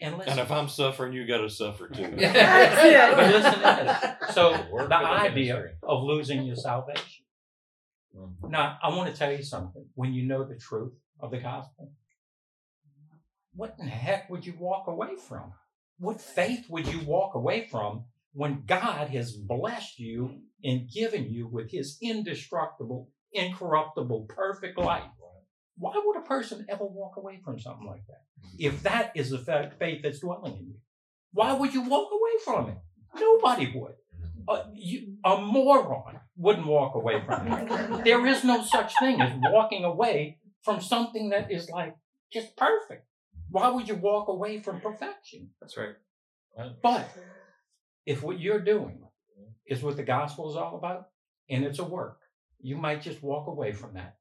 [0.00, 2.02] And listen, And if I'm suffering, you got to suffer too.
[2.10, 4.34] but listen to this.
[4.34, 5.72] So Work the of the idea ministry.
[5.82, 7.24] of losing your salvation.
[8.16, 8.50] Mhm.
[8.50, 9.84] Now, I want to tell you something.
[9.94, 11.92] When you know the truth of the gospel,
[13.54, 15.52] what in the heck would you walk away from?
[15.98, 21.48] What faith would you walk away from when God has blessed you and given you
[21.48, 25.02] with his indestructible, incorruptible, perfect life?
[25.76, 28.22] Why would a person ever walk away from something like that?
[28.46, 28.56] Mm-hmm.
[28.58, 30.74] If that is the fa- faith that's dwelling in you,
[31.32, 32.78] why would you walk away from it?
[33.18, 33.94] Nobody would.
[34.48, 38.04] A, you, a moron wouldn't walk away from it.
[38.04, 41.96] There is no such thing as walking away from something that is like
[42.32, 43.06] just perfect.
[43.50, 45.50] Why would you walk away from perfection?
[45.60, 45.94] That's right.
[46.82, 47.08] But
[48.04, 49.00] if what you're doing
[49.66, 51.08] is what the gospel is all about,
[51.48, 52.18] and it's a work,
[52.60, 54.16] you might just walk away from that.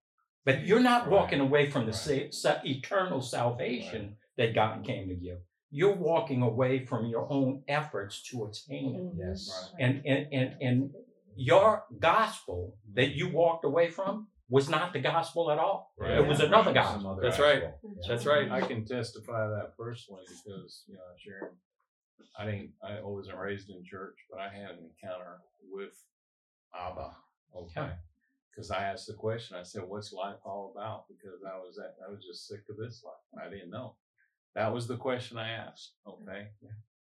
[0.46, 5.16] But you're not walking away from the sa- sa- eternal salvation that God came to
[5.16, 5.40] give.
[5.72, 9.02] You're walking away from your own efforts to attain it.
[9.02, 9.20] Mm-hmm.
[9.20, 9.72] Yes.
[9.80, 10.92] And and and and
[11.36, 15.94] your gospel that you walked away from was not the gospel at all.
[15.98, 16.12] Right.
[16.20, 17.12] It was another Some gospel.
[17.12, 17.62] other That's right.
[17.64, 17.96] gospel.
[18.08, 18.52] That's right.
[18.52, 21.54] I can testify to that personally because, you know, Sharon,
[22.38, 25.40] I didn't, I wasn't raised in church, but I had an encounter
[25.70, 26.02] with
[26.74, 27.12] Abba.
[27.56, 27.90] Okay.
[28.52, 31.06] Because I asked the question, I said, what's life all about?
[31.08, 33.46] Because I was at, I was just sick of this life.
[33.46, 33.96] I didn't know.
[34.56, 35.92] That was the question I asked.
[36.08, 36.48] Okay.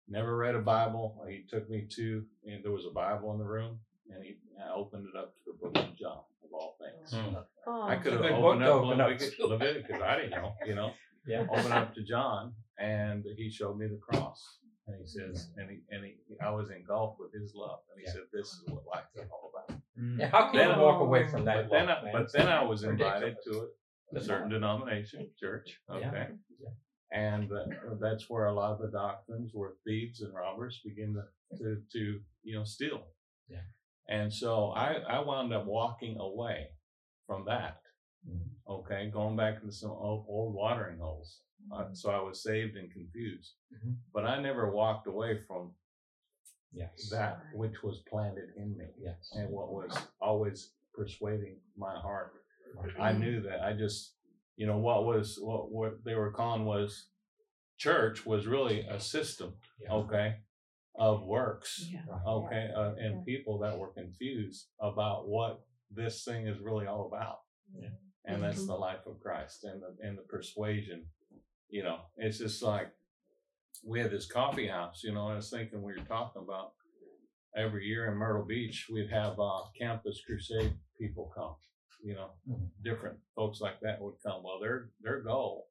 [0.07, 1.23] Never read a Bible.
[1.29, 3.79] He took me to, and there was a Bible in the room,
[4.11, 7.13] and he I opened it up to the book of John, of all things.
[7.13, 7.35] Hmm.
[7.67, 9.47] Oh, I could have good opened book to up open up Leviticus, to.
[9.47, 10.91] Leviticus, I didn't know, you know,
[11.27, 11.41] Yeah.
[11.49, 14.59] open up to John and he showed me the cross.
[14.87, 17.79] And he says, and he, and he, I was engulfed with his love.
[17.91, 18.13] And he Yeah.
[18.13, 19.79] said, this is what life is all about.
[20.19, 21.69] Yeah, how can you walk away from that?
[21.69, 22.13] But then, love, I, man?
[22.13, 23.69] but then I was invited to
[24.13, 25.95] a, a certain denomination, church, Yeah.
[26.09, 26.27] okay?
[26.61, 26.69] Yeah.
[27.11, 27.65] And uh,
[27.99, 32.19] that's where a lot of the doctrines where thieves and robbers begin to, to, to
[32.43, 33.01] you know, steal.
[33.49, 33.61] Yeah.
[34.07, 36.67] And so I, I wound up walking away
[37.27, 37.81] from that
[38.27, 38.49] Mhm.
[38.67, 41.41] okay, going back into some old, old watering holes.
[41.71, 43.97] Uh, so I was saved and confused, Mhm.
[44.13, 45.75] but I never walked away from
[46.71, 47.09] Yes.
[47.09, 49.31] that which was planted in me Yes.
[49.35, 52.33] and what was always persuading my heart.
[52.99, 53.61] I knew that.
[53.61, 54.17] I just,
[54.57, 57.09] you know, what was what what they were calling was
[57.77, 59.93] church was really a system, Yeah.
[59.93, 60.41] okay,
[60.97, 62.05] of works, Yeah.
[62.25, 63.23] okay, uh, and Yeah.
[63.25, 67.39] people that were confused about what this thing is really all about
[67.73, 67.89] Yeah.
[68.25, 71.09] and that's the life of Christ and the and the persuasion.
[71.69, 72.91] You know, it's just like
[73.83, 75.03] we had this coffee house.
[75.03, 76.73] You know, I was thinking we were talking about
[77.55, 81.55] every year in Myrtle Beach we'd have uh, Campus Crusade people come.
[82.03, 82.69] You know, Mhm.
[82.83, 84.43] different folks like that would come.
[84.43, 85.69] Well, their their goal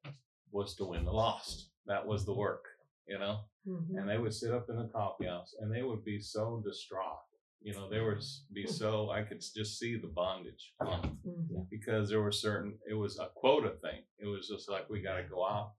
[0.51, 1.71] was to win the lost.
[1.85, 2.65] That was the work.
[3.07, 3.97] You know, Mhm.
[3.99, 7.19] and they would sit up in the coffee house and they would be so distraught.
[7.61, 8.21] You know, they would
[8.53, 11.69] be so I could just see the bondage on them Mhm.
[11.69, 14.03] because there were certain it was a quota thing.
[14.17, 15.73] It was just like we got to go out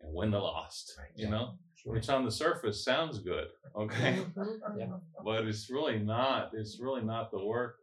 [0.00, 5.02] and win the lost, you know, which on the surface sounds good, okay, Mhm.
[5.24, 6.54] but it's really not.
[6.54, 7.78] It's really not the work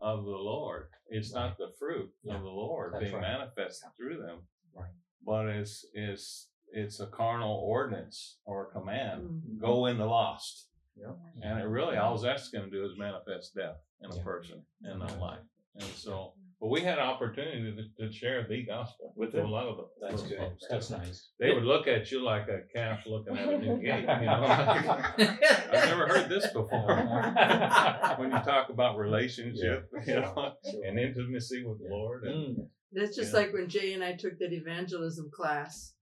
[0.00, 0.90] of the Lord.
[1.08, 2.36] It's not the fruit Yeah.
[2.36, 3.22] of the Lord That's being right.
[3.22, 4.92] manifested through them, Right.
[5.22, 9.22] but it's it's it's a carnal ordinance or a command.
[9.22, 9.60] Mhm.
[9.60, 10.68] Go in the lost.
[10.96, 11.12] Yeah.
[11.42, 14.22] And it really, all that's going to do is manifest death in a Yeah.
[14.22, 15.40] person in their life.
[15.76, 19.46] And so, but we had an opportunity to, to share the gospel with them.
[19.46, 19.86] a lot of them.
[20.00, 20.38] That's good.
[20.38, 20.64] folks.
[20.70, 21.30] That's nice.
[21.40, 24.02] They would look at you like a calf looking at a new gate.
[24.02, 26.86] You know, I've never heard this before.
[28.18, 30.52] when you talk about relationship, you know,
[30.86, 32.68] and intimacy with the Lord, and Mm.
[32.92, 33.40] That's just Yeah.
[33.40, 35.93] like when Jay and I took that evangelism class,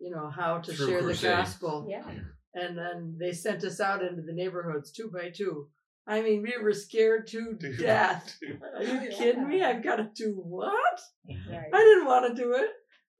[0.00, 1.30] you know, how to True share crusade.
[1.30, 1.86] the gospel.
[1.88, 2.04] Yeah.
[2.54, 5.68] And then they sent us out into the neighborhoods two by two.
[6.06, 7.78] I mean, we were scared to Dude.
[7.78, 8.38] death.
[8.76, 9.62] Are you kidding me?
[9.62, 11.00] I've got to do what?
[11.28, 11.66] Right.
[11.72, 12.70] I didn't want to do it.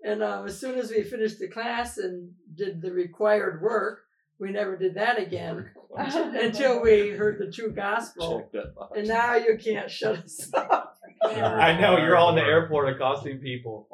[0.05, 4.01] And um, as soon as we finished the class and did the required work,
[4.39, 8.41] we never did that again until we heard the true gospel.
[8.41, 8.93] Check that box.
[8.97, 10.93] And now you can't shut us up.
[11.25, 13.89] I know you're all in the airport accosting people.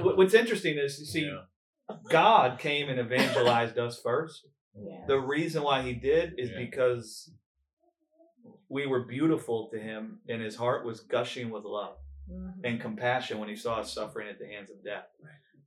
[0.00, 1.96] What- What's interesting is, you see, Yeah.
[2.10, 4.46] God came and evangelized us first.
[4.76, 5.04] Yeah.
[5.06, 6.58] The reason why He did is Yeah.
[6.58, 7.32] because
[8.68, 11.96] we were beautiful to Him, and His heart was gushing with love
[12.30, 12.60] Mhm.
[12.64, 15.08] and compassion when He saw us suffering at the hands of death.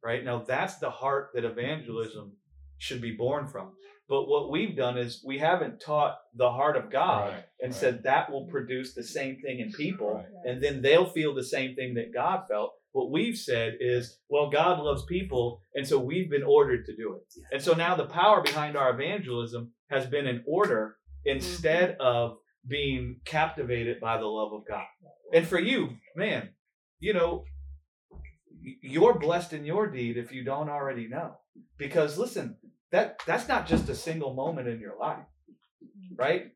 [0.04, 2.38] Right now, that's the heart that evangelism
[2.78, 3.76] should be born from.
[4.12, 7.80] But what we've done is we haven't taught the heart of God Right, and right.
[7.80, 10.26] said that will produce the same thing in people Right.
[10.44, 12.74] and then they'll feel the same thing that God felt.
[12.92, 17.16] What we've said is, well, God loves people, and so we've been ordered to do
[17.16, 17.22] it.
[17.54, 22.02] And so now the power behind our evangelism has been an order instead mm-hmm.
[22.02, 22.38] of
[22.68, 24.88] being captivated by the love of God.
[25.34, 26.50] And for you, man,
[27.00, 27.46] you know,
[28.82, 31.38] you're blessed in your deed if you don't already know.
[31.78, 32.58] Because listen,
[32.92, 35.26] that that's not just a single moment in your life,
[36.16, 36.52] right?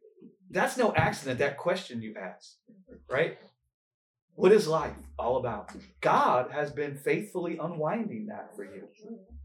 [0.49, 2.57] That's no accident, that question you asked,
[3.09, 3.37] right?
[4.35, 5.71] What is life all about?
[6.01, 8.83] God has been faithfully unwinding that for you.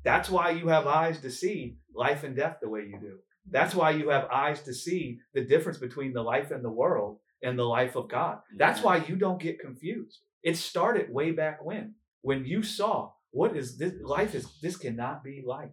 [0.05, 3.18] That's why you have eyes to see life and death the way you do.
[3.51, 7.18] That's why you have eyes to see the difference between the life in the world
[7.43, 8.38] and the life of God.
[8.57, 10.18] That's why you don't get confused.
[10.43, 15.22] It started way back when, when you saw what is this life is this cannot
[15.22, 15.70] be life,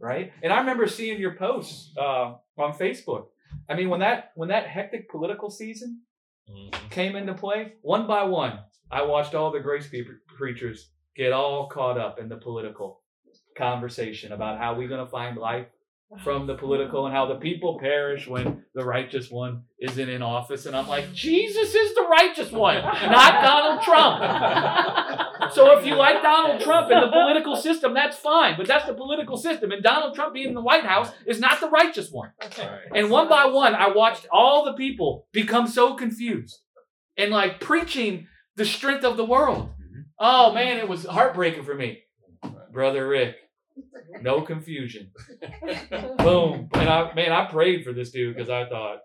[0.00, 0.32] right?
[0.42, 3.26] And I remember seeing your posts uh, on Facebook.
[3.68, 6.02] I mean, when that when that hectic political season
[6.50, 6.90] Mhm.
[6.90, 8.58] came into play, one by one,
[8.90, 9.88] I watched all the grace
[10.36, 13.00] preachers get all caught up in the political
[13.56, 15.66] conversation about how we're going to find life
[16.22, 20.66] from the political and how the people perish when the righteous one isn't in office.
[20.66, 25.20] And I'm like, Jesus is the righteous one, not Donald Trump.
[25.52, 28.94] So if you like Donald Trump and the political system, that's fine, but that's the
[28.94, 29.72] political system.
[29.72, 32.30] And Donald Trump being in the White House is not the righteous one.
[32.94, 36.60] And one by one, I watched all the people become so confused
[37.16, 38.26] and like preaching
[38.56, 39.70] the strength of the world.
[39.70, 40.00] Mm-hmm.
[40.18, 42.00] Oh man, it was heartbreaking for me.
[42.72, 43.36] Brother Rick,
[44.20, 45.10] no confusion.
[46.18, 46.68] Boom.
[46.74, 48.98] And I, man, I prayed for this dude because I thought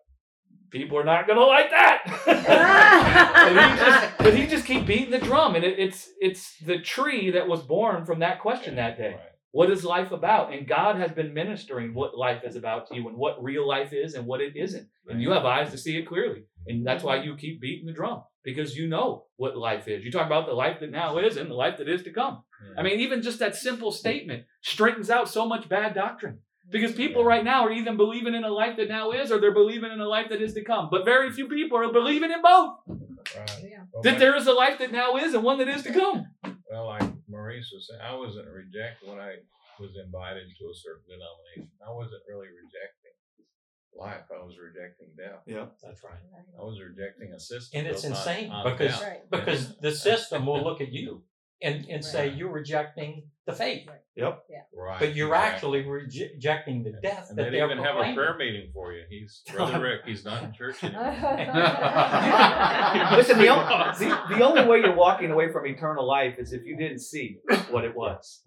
[0.71, 2.03] people are not gonna like that.
[3.35, 4.58] but, he just, but he just
[4.89, 8.75] beating the drum, and it, it's it's the tree that was born from that question
[8.75, 9.11] that day.
[9.11, 9.29] Right.
[9.51, 10.53] What is life about?
[10.53, 13.93] And God has been ministering what life is about to you and what real life
[13.93, 14.87] is and what it isn't.
[15.07, 16.43] And you have eyes to see it clearly.
[16.67, 20.05] And that's why you keep beating the drum because you know what life is.
[20.05, 22.43] You talk about the life that now is and the life that is to come.
[22.77, 26.39] I mean, even just that simple statement straightens out so much bad doctrine.
[26.71, 29.53] Because people right now are either believing in a life that now is or they're
[29.53, 30.89] believing in a life that is to come.
[30.91, 32.77] But very few people are believing in both.
[32.87, 33.51] Right.
[33.63, 33.83] Yeah.
[33.91, 35.93] Well, That my- there is a life that now is and one that is to
[35.93, 36.25] come.
[36.69, 39.35] Well, like Maurice was saying, I wasn't rejecting when I
[39.79, 41.71] was invited to a certain denomination.
[41.85, 43.13] I wasn't really rejecting
[43.95, 44.25] life.
[44.31, 45.41] I was rejecting death.
[45.47, 45.73] Yep.
[45.83, 46.19] That's right.
[46.59, 47.79] I was rejecting a system.
[47.79, 49.01] And it's built on- insane on because.
[49.01, 49.29] Right.
[49.31, 51.23] because the system will look at you
[51.61, 54.43] and, and say you're rejecting the faith, Yep.
[54.75, 54.99] Right.
[54.99, 55.79] but you're exactly.
[55.79, 59.03] actually rejecting the death And that they they're even have a prayer meeting for you.
[59.09, 60.01] He's brother Rick.
[60.05, 61.03] He's not in church anymore.
[63.15, 66.63] Listen, the, only, the, the only way you're walking away from eternal life is if
[66.65, 67.37] you didn't see
[67.69, 68.41] what it was.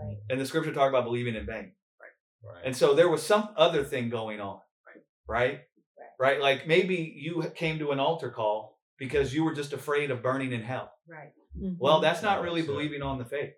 [0.00, 0.16] Right.
[0.30, 1.72] And the scripture talk about believing in vain.
[2.00, 2.54] Right.
[2.54, 2.62] right.
[2.64, 4.60] And so there was some other thing going on,
[5.28, 5.60] right?
[6.18, 6.40] Right?
[6.40, 10.52] Like maybe you came to an altar call because you were just afraid of burning
[10.52, 10.90] in hell.
[11.06, 11.28] Right.
[11.56, 11.74] Mm-hmm.
[11.78, 13.50] Well, that's not really believing on the faith.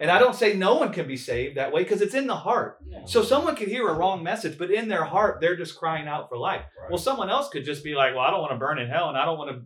[0.00, 2.34] And I don't say no one can be saved that way because it's in the
[2.36, 2.78] heart.
[3.06, 6.28] So someone could hear a wrong message, but in their heart, they're just crying out
[6.28, 6.62] for life.
[6.80, 6.90] Right.
[6.90, 9.08] Well, someone else could just be like, well, I don't want to burn in hell
[9.08, 9.62] and I don't want to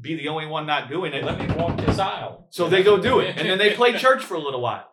[0.00, 1.24] be the only one not doing it.
[1.24, 2.46] Let me walk this aisle.
[2.50, 3.36] So they go do it.
[3.36, 4.88] And then they play church for a little while,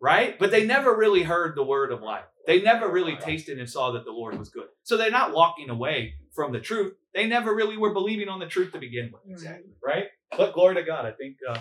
[0.00, 0.38] right?
[0.38, 2.24] But they never really heard the word of life.
[2.46, 4.66] They never really tasted and saw that the Lord was good.
[4.82, 6.94] So they're not walking away from the truth.
[7.14, 9.70] They never really were believing on the truth to begin with, Exactly.
[9.84, 10.06] right?
[10.36, 11.04] But glory to God.
[11.06, 11.58] I think uh,